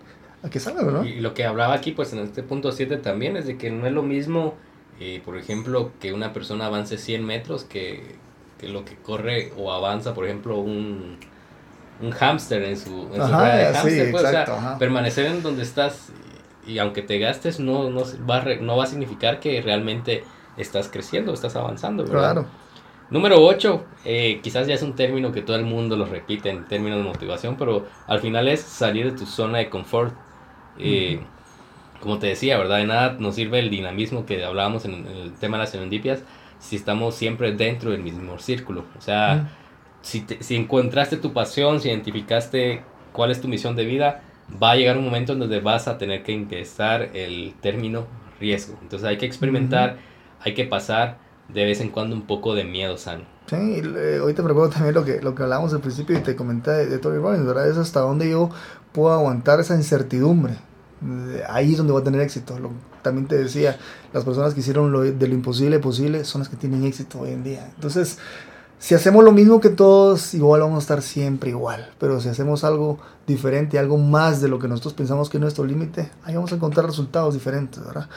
[0.42, 1.04] a que salga, ¿verdad?
[1.04, 3.86] Y lo que hablaba aquí, pues en este punto 7 también, es de que no
[3.86, 4.54] es lo mismo,
[5.00, 8.16] eh, por ejemplo, que una persona avance 100 metros que,
[8.58, 11.18] que, lo que corre o avanza, por ejemplo, un,
[12.00, 14.10] un hámster en su, en su rueda de hámster.
[14.10, 16.12] Pues, o sea, permanecer en donde estás
[16.66, 20.24] y aunque te gastes, no, no, va, a no va a significar que realmente
[20.56, 22.32] estás creciendo, estás avanzando, ¿verdad?
[22.32, 22.46] Claro.
[23.08, 26.66] Número 8, eh, quizás ya es un término que todo el mundo lo repite en
[26.66, 30.12] términos de motivación, pero al final es salir de tu zona de confort.
[30.78, 31.20] Eh,
[32.00, 32.78] como te decía, ¿verdad?
[32.78, 36.22] De nada nos sirve el dinamismo que hablábamos en, el tema de las serendipias
[36.58, 38.84] si estamos siempre dentro del mismo círculo.
[38.98, 39.50] O sea,
[40.06, 42.82] si, si encontraste tu pasión, si identificaste
[43.12, 44.22] cuál es tu misión de vida,
[44.62, 48.06] va a llegar un momento en donde vas a tener que ingresar el término
[48.38, 48.78] riesgo.
[48.82, 49.96] Entonces hay que experimentar,
[50.38, 53.24] hay que pasar de vez en cuando un poco de miedo sano.
[53.46, 56.36] Sí, eh, hoy te pregunto también lo que, lo que hablábamos al principio y te
[56.36, 57.68] comenté de, de Tony Robbins, ¿verdad?
[57.68, 58.50] Es hasta dónde yo
[58.92, 60.54] puedo aguantar esa incertidumbre.
[61.48, 62.56] Ahí es donde voy a tener éxito.
[63.02, 63.76] también te decía,
[64.12, 67.30] las personas que hicieron lo, de lo imposible posible son las que tienen éxito hoy
[67.30, 67.70] en día.
[67.74, 68.18] Entonces,
[68.78, 71.90] si hacemos lo mismo que todos, igual vamos a estar siempre igual.
[71.98, 75.64] Pero si hacemos algo diferente, algo más de lo que nosotros pensamos que es nuestro
[75.64, 78.08] límite, ahí vamos a encontrar resultados diferentes, ¿verdad?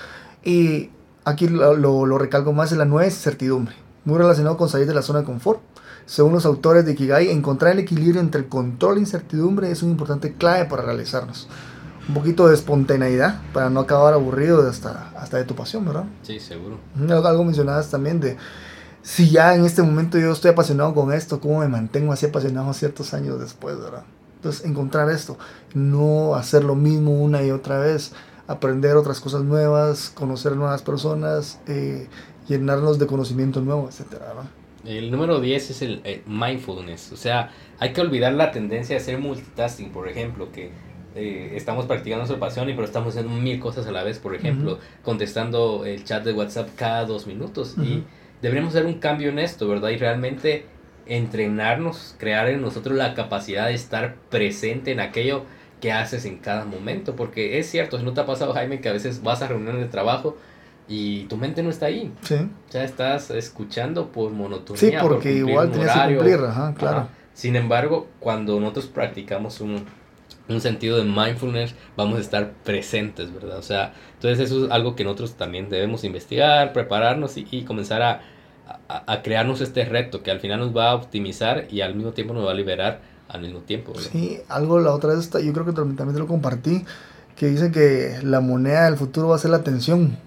[0.43, 0.89] Y
[1.23, 5.01] aquí lo, lo, recalco más, es la nueva certidumbre, muy relacionado con salir de la
[5.01, 5.61] zona de confort.
[6.05, 9.91] Según los autores de Kigai, encontrar el equilibrio entre el control e incertidumbre es un
[9.91, 11.47] importante clave para realizarnos.
[12.07, 16.05] Un poquito de espontaneidad para no acabar aburrido hasta, hasta de tu pasión, ¿verdad?
[16.23, 16.79] Sí, seguro.
[17.07, 18.37] Algo mencionabas también de
[19.01, 22.73] si ya en este momento yo estoy apasionado con esto, ¿cómo me mantengo así apasionado
[22.73, 24.03] ciertos años después, verdad?
[24.35, 25.37] Entonces, encontrar esto,
[25.73, 28.13] no hacer lo mismo una y otra vez,
[28.47, 32.07] aprender otras cosas nuevas, conocer nuevas personas, eh,
[32.47, 34.21] llenarnos de conocimiento nuevo, etc.
[34.85, 39.17] El número 10 es el, mindfulness, o sea, hay que olvidar la tendencia de hacer
[39.17, 40.71] multitasking, por ejemplo, que
[41.15, 44.35] eh, estamos practicando nuestra pasión y pero estamos haciendo mil cosas a la vez, por
[44.35, 48.03] ejemplo, contestando el chat de WhatsApp cada dos minutos y
[48.41, 49.89] deberíamos hacer un cambio en esto, ¿verdad?
[49.89, 50.65] Y realmente
[51.05, 55.43] entrenarnos, crear en nosotros la capacidad de estar presente en aquello
[55.81, 58.89] que haces en cada momento, porque es cierto, si no te ha pasado Jaime que
[58.89, 60.37] a veces vas a reuniones de trabajo
[60.87, 62.11] y tu mente no está ahí.
[62.21, 62.35] Sí.
[62.71, 64.79] Ya estás escuchando por monotonía.
[64.79, 67.07] Sí, porque igual tienes que cumplir, ajá, claro.
[67.33, 69.85] Sin embargo, cuando nosotros practicamos un,
[70.49, 73.57] un sentido de mindfulness, vamos a estar presentes, ¿verdad?
[73.57, 78.01] O sea, entonces eso es algo que nosotros también debemos investigar, prepararnos y, y comenzar
[78.01, 78.21] a,
[78.87, 82.33] a, crearnos este reto que al final nos va a optimizar y al mismo tiempo
[82.33, 83.93] nos va a liberar al mismo tiempo.
[83.95, 86.83] Sí, algo la otra vez, yo creo que también te lo compartí,
[87.35, 90.17] que dice que la moneda del futuro va a ser la atención.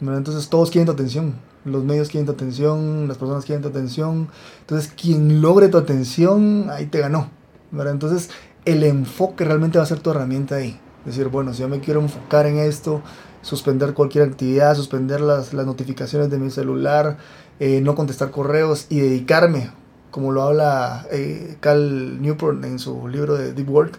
[0.00, 4.28] Entonces todos quieren tu atención, los medios quieren tu atención, las personas quieren tu atención.
[4.60, 7.30] Entonces quien logre tu atención, ahí te ganó.
[7.72, 8.30] Entonces
[8.64, 10.78] el enfoque realmente va a ser tu herramienta ahí.
[11.04, 13.02] Decir, bueno, si yo me quiero enfocar en esto,
[13.42, 17.16] suspender cualquier actividad, suspender las, las notificaciones de mi celular,
[17.58, 19.70] eh, no contestar correos y dedicarme,
[20.10, 23.98] como lo habla eh, Cal Newport en su libro de Deep Work,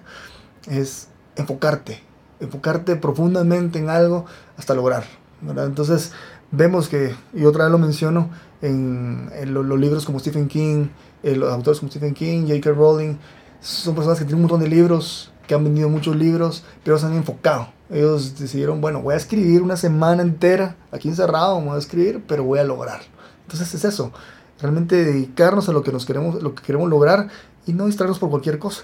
[0.68, 2.02] es enfocarte,
[2.40, 4.26] enfocarte profundamente en algo
[4.58, 5.04] hasta lograr.
[5.42, 6.12] Entonces
[6.52, 8.30] vemos que, y otra vez lo menciono,
[8.62, 10.88] en, los, libros como Stephen King,
[11.24, 12.72] eh, los autores como Stephen King, J.K.
[12.72, 13.16] Rowling,
[13.62, 17.06] son personas que tienen un montón de libros, que han vendido muchos libros, pero se
[17.06, 17.68] han enfocado.
[17.90, 22.44] Ellos decidieron, bueno, voy a escribir una semana entera aquí encerrado, voy a escribir, pero
[22.44, 23.02] voy a lograr.
[23.44, 24.12] Entonces es eso,
[24.60, 27.28] realmente dedicarnos a lo que, nos queremos, lo que queremos lograr
[27.66, 28.84] y no distraernos por cualquier cosa.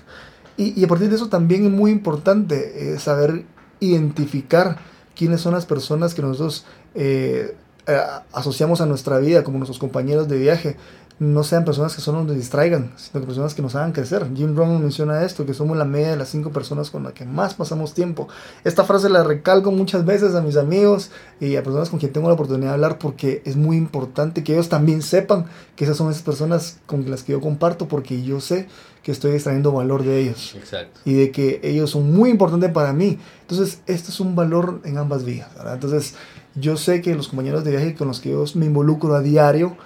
[0.58, 3.46] Y, a partir de eso también es muy importante eh, saber
[3.80, 4.78] identificar
[5.16, 6.66] quiénes son las personas que nosotros
[6.96, 7.56] eh,
[7.86, 8.02] eh,
[8.34, 10.76] asociamos a nuestra vida como nuestros compañeros de viaje
[11.20, 14.28] no sean personas que solo nos distraigan, sino que personas que nos hagan crecer.
[14.36, 17.26] Jim Brown menciona esto, que somos la media de las cinco personas con las que
[17.26, 18.28] más pasamos tiempo.
[18.64, 21.10] Esta frase la recalco muchas veces a mis amigos
[21.40, 24.54] y a personas con quien tengo la oportunidad de hablar porque es muy importante que
[24.54, 25.46] ellos también sepan
[25.76, 28.68] que esas son esas personas con las que yo comparto porque yo sé
[29.02, 30.54] que estoy extrayendo valor de ellos.
[30.56, 31.00] Exacto.
[31.06, 33.18] Y de que ellos son muy importantes para mí.
[33.42, 35.48] Entonces, esto es un valor en ambas vías.
[35.66, 36.14] Entonces,
[36.56, 39.78] yo sé que los compañeros de viaje con los que yo me involucro a diario,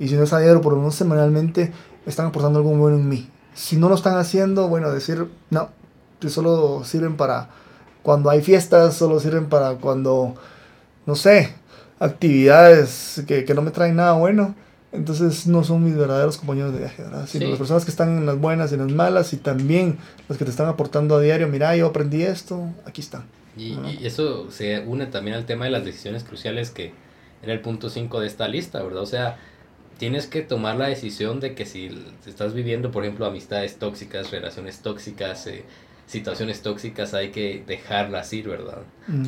[0.00, 1.72] y si no es a diario, por lo menos semanalmente,
[2.06, 3.28] están aportando algo bueno en mí.
[3.54, 5.68] Si no lo están haciendo, bueno, decir, no,
[6.18, 7.50] que solo sirven para
[8.02, 10.34] cuando hay fiestas, solo sirven para cuando,
[11.04, 11.52] no sé,
[11.98, 14.54] actividades que, que no me traen nada bueno.
[14.92, 17.28] Entonces no son mis verdaderos compañeros de viaje, ¿verdad?
[17.28, 19.98] Sino las personas que están en las buenas y en las malas y también
[20.28, 23.24] los que te están aportando a diario, mira, yo aprendí esto, aquí están.
[23.56, 26.92] Y, y eso se une también al tema de las decisiones cruciales que
[27.42, 29.02] era el punto 5 de esta lista, ¿verdad?
[29.02, 29.38] O sea,
[30.00, 31.90] tienes que tomar la decisión de que si
[32.26, 35.64] estás viviendo, por ejemplo, amistades tóxicas, relaciones tóxicas, eh,
[36.06, 38.78] situaciones tóxicas, hay que dejarlas ir, ¿verdad?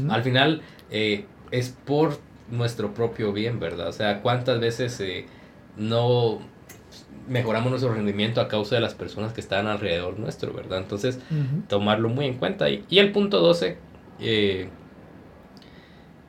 [0.08, 2.18] Al final eh, es por
[2.50, 3.88] nuestro propio bien, ¿verdad?
[3.88, 5.26] O sea, ¿cuántas veces eh,
[5.76, 6.40] no
[7.28, 10.78] mejoramos nuestro rendimiento a causa de las personas que están alrededor nuestro, ¿verdad?
[10.78, 11.18] Entonces,
[11.68, 12.70] tomarlo muy en cuenta.
[12.70, 13.76] Y, y el punto 12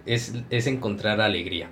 [0.05, 1.69] es, es, encontrar alegría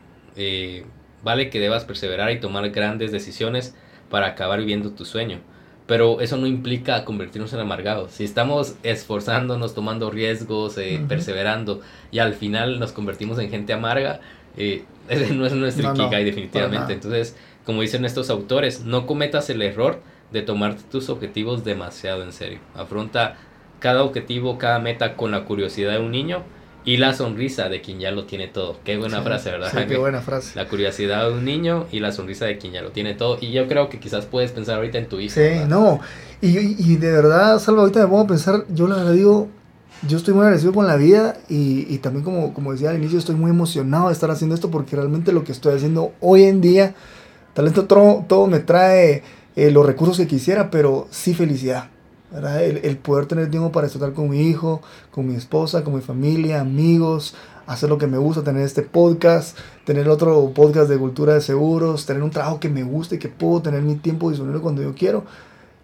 [1.24, 3.76] vale que debas perseverar y tomar grandes decisiones
[4.10, 5.40] para acabar viviendo tu sueño.
[5.88, 8.12] Pero eso no implica convertirnos en amargados.
[8.12, 14.22] Si estamos esforzándonos, tomando riesgos, eh, perseverando y al final nos convertimos en gente amarga,
[14.58, 16.94] eh, ese no es nuestro Ikigai definitivamente.
[16.94, 20.02] Entonces, como dicen estos autores, no cometas el error
[20.32, 22.60] de tomar tus objetivos demasiado en serio.
[22.76, 23.38] Afronta
[23.80, 26.44] cada objetivo, cada meta con la curiosidad de un niño
[26.84, 28.78] y la sonrisa de quien ya lo tiene todo.
[28.84, 29.72] Qué buena frase, ¿verdad?
[29.72, 30.54] Sí, qué buena frase.
[30.56, 33.38] La curiosidad de un niño y la sonrisa de quien ya lo tiene todo.
[33.40, 35.36] Y yo creo que quizás puedes pensar ahorita en tu hijo.
[35.36, 36.00] Sí, no.
[36.42, 39.48] Y, y, de verdad, Salva, ahorita me pongo a pensar, yo la verdad digo,
[40.08, 43.20] yo estoy muy agradecido con la vida y, y, también como, como decía al inicio,
[43.20, 46.62] estoy muy emocionado de estar haciendo esto porque realmente lo que estoy haciendo hoy en
[46.62, 46.96] día,
[47.54, 49.22] tal vez todo, todo me trae
[49.56, 51.91] eh, los recursos que quisiera, pero sí felicidad.
[52.34, 56.02] El, el, poder tener tiempo para estar con mi hijo, con mi esposa, con mi
[56.02, 57.36] familia, amigos,
[57.68, 62.06] hacer lo que me gusta, tener este podcast, tener otro podcast de cultura de seguros,
[62.06, 65.26] tener un trabajo que me guste, que puedo tener mi tiempo disponible cuando yo quiero.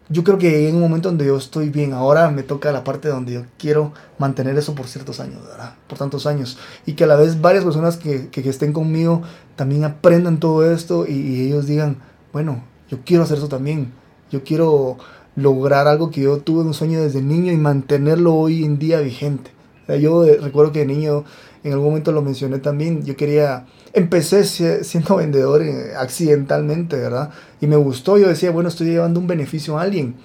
[0.09, 3.09] Yo creo que en un momento donde yo estoy bien, ahora me toca la parte
[3.09, 5.75] donde yo quiero mantener eso por ciertos años, ¿verdad?
[5.87, 6.57] Por tantos años.
[6.85, 9.21] Y que a la vez varias personas que, que, estén conmigo
[9.57, 11.97] también aprendan todo esto y, y ellos digan,
[12.31, 13.91] bueno, yo quiero hacer eso también.
[14.31, 14.97] Yo quiero
[15.37, 19.51] lograr algo que yo tuve un sueño desde niño y mantenerlo hoy en día vigente.
[20.01, 21.23] yo eh, recuerdo que de niño,
[21.63, 24.43] en algún momento lo mencioné también, yo quería, empecé
[24.83, 27.29] siendo vendedor eh, accidentalmente, ¿verdad?
[27.61, 30.15] Y me gustó, yo decía, bueno, estoy llevando un beneficio a alguien.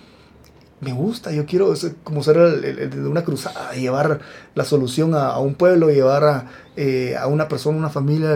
[0.80, 4.20] Me gusta, yo quiero como ser de una cruzada, llevar
[4.54, 6.46] la solución a, un pueblo, llevar a,
[6.76, 8.34] eh, a, una persona, una familia,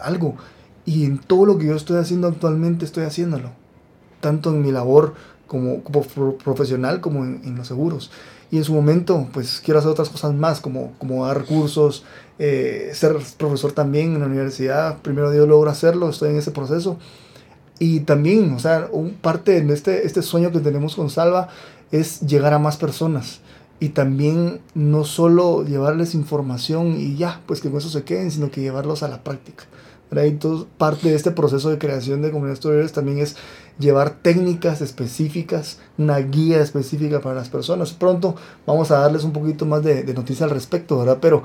[0.00, 0.36] algo.
[0.84, 3.50] Y en todo lo que yo estoy haciendo actualmente estoy haciéndolo.
[4.20, 5.14] Tanto en mi labor
[5.46, 8.10] como, profesional como en, los seguros.
[8.50, 12.04] Y en su momento, pues quiero hacer otras cosas más, como, como dar cursos,
[12.38, 14.98] eh, ser profesor también en la universidad.
[14.98, 16.98] Primero Dios logra hacerlo, estoy en ese proceso.
[17.78, 21.48] Y también, o sea, un parte de este, este sueño que tenemos con Salva
[21.90, 23.40] es llegar a más personas.
[23.80, 28.50] Y también no solo llevarles información y ya, pues que con eso se queden, sino
[28.50, 29.64] que llevarlos a la práctica.
[30.78, 33.36] Parte de este proceso de creación de comunidades tutoriales también es
[33.78, 37.92] llevar técnicas específicas, una guía específica para las personas.
[37.92, 38.36] Pronto
[38.66, 41.18] vamos a darles un poquito más de, de noticias al respecto, ¿verdad?
[41.20, 41.42] Pero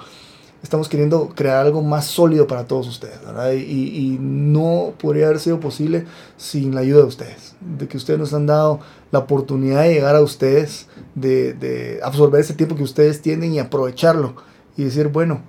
[0.63, 3.53] estamos queriendo crear algo más sólido para todos ustedes, ¿verdad?
[3.53, 6.05] Y, y, no podría haber sido posible
[6.38, 8.80] sin la ayuda de ustedes, de que ustedes nos han dado
[9.11, 13.59] la oportunidad de llegar a ustedes, de, de absorber ese tiempo que ustedes tienen y
[13.59, 14.36] aprovecharlo
[14.76, 15.41] y decir, bueno,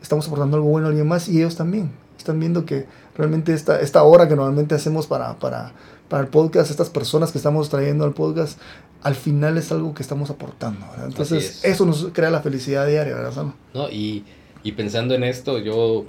[0.00, 1.92] estamos aportando algo bueno a alguien más y ellos también.
[2.22, 5.72] Están viendo que realmente esta, esta hora que normalmente hacemos para, para,
[6.08, 8.60] para el podcast, estas personas que estamos trayendo al podcast,
[9.02, 10.86] al final es algo que estamos aportando.
[11.04, 14.24] Entonces, eso nos crea la felicidad diaria, ¿verdad, No, y,
[14.62, 16.04] y pensando en esto, yo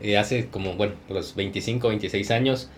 [0.00, 2.70] eh, hace como, bueno, los 25, 26 años,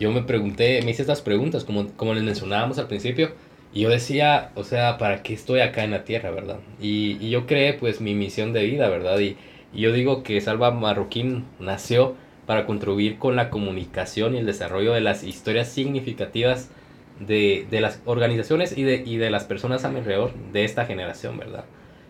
[0.00, 3.30] yo me pregunté, me hice estas preguntas, como, como les mencionábamos al principio,
[3.72, 6.58] y yo decía, o sea, ¿para qué estoy acá en la tierra, verdad?
[6.80, 9.20] Y, y yo creé, pues, mi misión de vida, ¿verdad?
[9.20, 9.36] Y,
[9.72, 12.16] y yo digo que Salva Marroquín nació
[12.46, 16.70] para contribuir con la comunicación y el desarrollo de las historias significativas
[17.20, 20.84] de, de las organizaciones y de, y de las personas a mi alrededor de esta
[20.86, 21.64] generación, ¿verdad?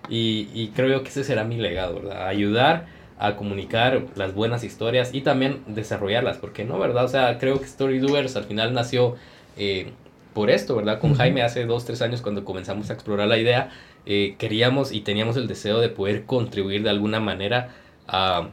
[0.08, 2.26] Y, y creo que ese será mi legado, ¿verdad?
[2.28, 2.86] Ayudar
[3.18, 7.04] a comunicar las buenas historias y también desarrollarlas, porque no, ¿verdad?
[7.04, 9.16] O sea, creo que Storydoers al final nació
[9.56, 9.92] eh,
[10.32, 10.98] por esto, ¿verdad?
[10.98, 13.70] Con Jaime hace dos, tres años cuando comenzamos a explorar la idea,
[14.04, 17.74] eh, queríamos y teníamos el deseo de poder contribuir de alguna manera
[18.08, 18.48] a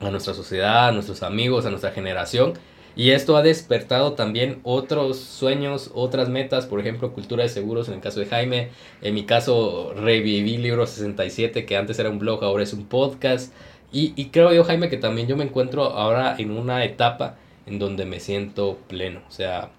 [0.00, 2.54] a nuestra sociedad, a nuestros amigos, a nuestra generación.
[2.96, 7.94] Y esto ha despertado también otros sueños, otras metas, por ejemplo, cultura de seguros en
[7.94, 8.70] el caso de Jaime.
[9.00, 13.54] En mi caso, reviví Libro 67, que antes era un blog, ahora es un podcast.
[13.92, 17.36] Y, y creo yo, Jaime, que también yo me encuentro ahora en una etapa
[17.66, 19.20] en donde me siento pleno.
[19.28, 19.70] O sea,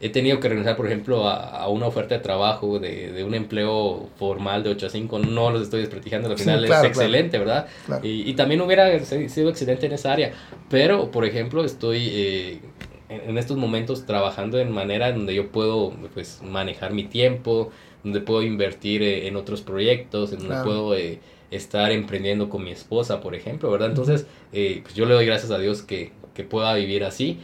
[0.00, 4.62] he tenido que renunciar, por ejemplo, a, una oferta de trabajo, de, un empleo formal
[4.62, 7.68] de 8 a 5, no los estoy desprestigiando, al final es excelente, ¿verdad?
[8.02, 10.32] Y, también hubiera sido excelente en esa área,
[10.68, 12.60] pero, por ejemplo, estoy eh,
[13.08, 17.70] en, estos momentos trabajando en manera donde yo puedo pues, manejar mi tiempo,
[18.02, 21.20] donde puedo invertir eh, en otros proyectos, en donde puedo eh,
[21.50, 23.90] estar emprendiendo con mi esposa, por ejemplo, ¿verdad?
[23.90, 27.38] Entonces, pues yo le doy gracias a Dios que, que pueda vivir así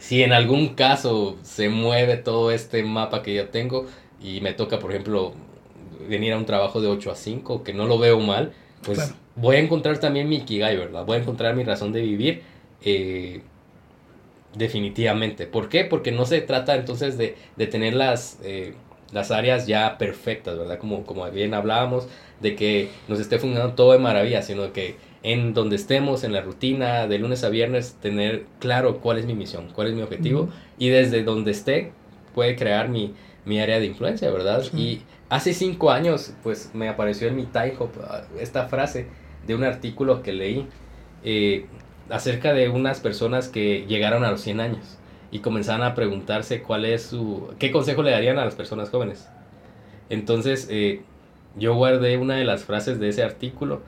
[0.00, 3.86] si en algún caso se mueve todo este mapa que ya tengo
[4.20, 5.34] y me toca, por ejemplo,
[6.08, 9.56] venir a un trabajo de 8 a 5, que no lo veo mal, pues voy
[9.56, 11.06] a encontrar también mi Ikigai, ¿verdad?
[11.06, 12.42] Voy a encontrar mi razón de vivir.
[12.82, 13.42] Eh,
[14.54, 15.46] definitivamente.
[15.46, 15.84] ¿Por qué?
[15.84, 18.74] Porque no se trata entonces de, de tener las, eh,
[19.12, 20.78] las áreas ya perfectas, ¿verdad?
[20.78, 22.08] Como, como bien hablábamos,
[22.40, 26.40] de que nos esté funcionando todo de maravilla, sino que en donde estemos, en la
[26.40, 30.48] rutina, de lunes a viernes, tener claro cuál es mi misión, cuál es mi objetivo,
[30.78, 31.92] y desde donde esté,
[32.34, 33.14] puede crear mi,
[33.44, 34.64] mi área de influencia, ¿verdad?
[34.74, 39.08] Y hace cinco años, pues me apareció en mi tie ah, esta frase
[39.46, 40.66] de un artículo que leí
[41.24, 41.66] eh,
[42.08, 44.98] acerca de unas personas que llegaron a los 100 años
[45.30, 49.28] y comenzaban a preguntarse cuál es su, qué consejo le darían a las personas jóvenes.
[50.08, 51.02] Entonces, eh,
[51.56, 53.82] yo guardé una de las frases de ese artículo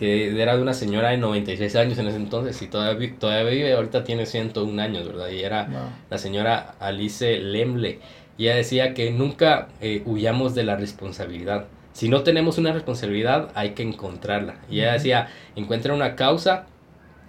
[0.00, 3.74] que era de una señora de 96 años en ese entonces y todavía, todavía vive,
[3.74, 5.28] ahorita tiene 101 años, ¿verdad?
[5.28, 7.98] Y era la señora Alice Lemle.
[8.38, 11.66] Y ella decía que nunca eh, huyamos de la responsabilidad.
[11.92, 14.54] Si no tenemos una responsabilidad, hay que encontrarla.
[14.70, 16.64] Y ella decía, encuentra una causa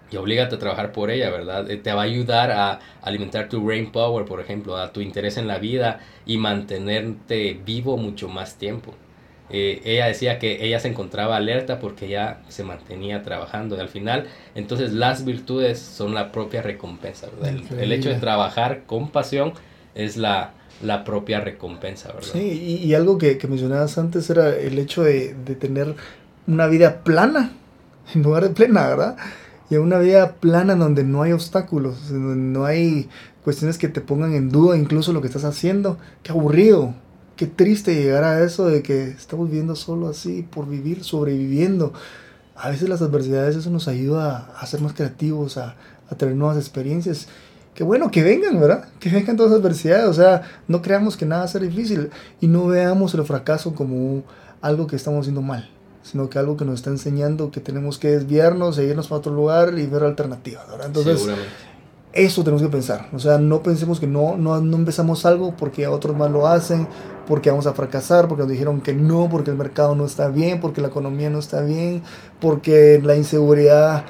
[0.09, 1.69] y oblígate a trabajar por ella, ¿verdad?
[1.69, 5.36] Eh, te va a ayudar a alimentar tu brain power, por ejemplo, a tu interés
[5.36, 8.93] en la vida y mantenerte vivo mucho más tiempo.
[9.53, 13.89] Eh, ella decía que ella se encontraba alerta porque ya se mantenía trabajando y al
[13.89, 17.27] final, entonces las virtudes son la propia recompensa,
[17.77, 19.53] El, hecho de trabajar con pasión
[19.93, 22.29] es la, la propia recompensa, ¿verdad?
[22.31, 25.95] Sí, y, algo que, que, mencionabas antes era el hecho de, de, tener
[26.47, 27.51] una vida plana,
[28.15, 29.17] en lugar de plena, ¿verdad?
[29.69, 33.09] Y una vida plana donde no hay obstáculos, donde no hay
[33.43, 35.97] cuestiones que te pongan en duda incluso lo que estás haciendo.
[36.23, 36.93] Qué aburrido,
[37.41, 41.91] qué triste llegar a eso de que estamos viviendo solo así, por vivir, sobreviviendo.
[42.55, 45.75] A veces las adversidades eso nos ayuda a, ser más creativos, a,
[46.19, 47.27] tener nuevas experiencias.
[47.73, 48.89] Qué bueno que vengan, ¿verdad?
[48.99, 50.05] Que vengan todas las adversidades.
[50.05, 53.73] O sea, no creamos que nada va a ser difícil y no veamos el fracaso
[53.73, 54.21] como
[54.61, 55.67] algo que estamos haciendo mal,
[56.03, 59.73] sino que algo que nos está enseñando que tenemos que desviarnos, seguirnos para otro lugar
[59.79, 60.85] y ver alternativas, ¿verdad?
[60.85, 61.27] Entonces,
[62.14, 63.07] eso tenemos que pensar.
[63.14, 66.88] O sea, no pensemos que no, no, no empezamos algo porque otros más lo hacen,
[67.28, 70.59] porque vamos a fracasar, porque nos dijeron que no, porque el mercado no está bien,
[70.59, 72.03] porque la economía no está bien,
[72.39, 74.03] porque la inseguridad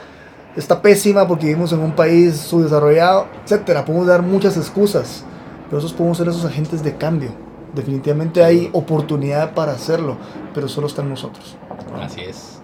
[0.56, 3.86] está pésima, porque vivimos en un país subdesarrollado, etcétera.
[3.86, 5.24] Podemos dar muchas excusas,
[5.66, 7.32] pero nosotros podemos ser esos agentes de cambio.
[7.76, 10.18] Definitivamente hay oportunidad para hacerlo,
[10.54, 11.56] pero solo está en nosotros.
[12.02, 12.61] Así es.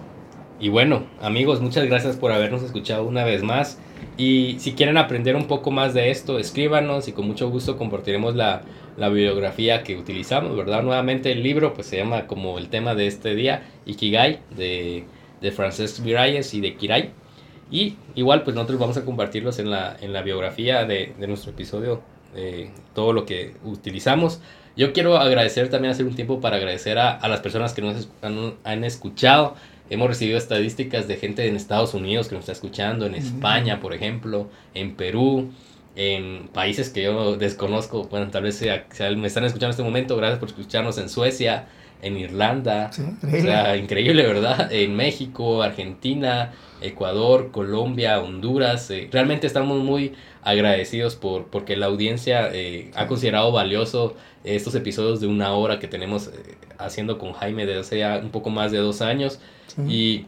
[0.60, 3.78] Y bueno, amigos, muchas gracias por habernos escuchado una vez más.
[4.16, 8.34] Y si quieren aprender un poco más de esto, escríbanos y con mucho gusto compartiremos
[8.34, 8.62] la,
[8.96, 10.82] la bibliografía que utilizamos, ¿verdad?
[10.82, 15.04] Nuevamente el libro pues se llama como el tema de este día, Ikigai, de,
[15.40, 17.10] de Francesc Miralles y de Kirai.
[17.70, 21.52] Y igual pues nosotros vamos a compartirlos en la, en la biografía de, de nuestro
[21.52, 22.02] episodio,
[22.34, 24.40] de todo lo que utilizamos.
[24.76, 28.08] Yo quiero agradecer también, hacer un tiempo para agradecer a, a las personas que nos
[28.22, 29.54] han, han escuchado.
[29.90, 33.94] Hemos recibido estadísticas de gente en Estados Unidos que nos está escuchando, en España, por
[33.94, 35.50] ejemplo, en Perú,
[35.96, 38.04] en países que yo desconozco.
[38.04, 38.86] Bueno, tal vez sea,
[39.16, 40.16] me están escuchando en este momento.
[40.16, 41.66] Gracias por escucharnos en Suecia,
[42.02, 42.90] en Irlanda.
[42.96, 43.38] increíble.
[43.38, 44.72] O sea, increíble, ¿verdad?
[44.72, 48.90] En México, Argentina, Ecuador, Colombia, Honduras.
[48.90, 50.12] Eh, realmente estamos muy
[50.42, 55.88] agradecidos por porque la audiencia eh, ha considerado valioso estos episodios de una hora que
[55.88, 59.40] tenemos eh, haciendo con Jaime desde hace ya un poco más de dos años.
[59.88, 60.26] Y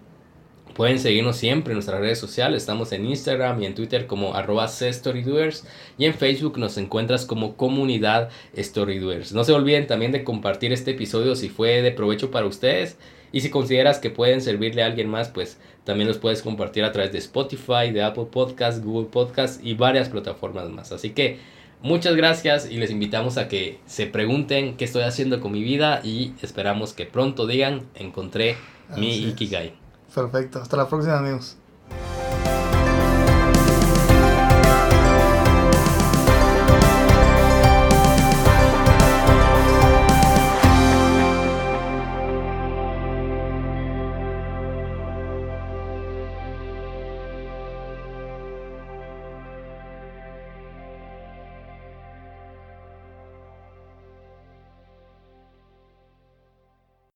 [0.74, 2.62] pueden seguirnos siempre en nuestras redes sociales.
[2.62, 5.66] Estamos en Instagram y en Twitter como arroba storydoers
[5.98, 9.32] y en Facebook nos encuentras como comunidad storydoers.
[9.32, 12.96] No se olviden también de compartir este episodio si fue de provecho para ustedes.
[13.32, 16.92] Y si consideras que pueden servirle a alguien más, pues también los puedes compartir a
[16.92, 20.90] través de Spotify, de Apple Podcast, Google Podcast y varias plataformas más.
[20.92, 21.38] Así que
[21.82, 26.00] muchas gracias y les invitamos a que se pregunten qué estoy haciendo con mi vida
[26.02, 28.56] y esperamos que pronto digan encontré
[28.96, 29.74] mi Ikigai.
[30.14, 30.60] Perfecto.
[30.60, 31.59] Hasta la próxima, amigos.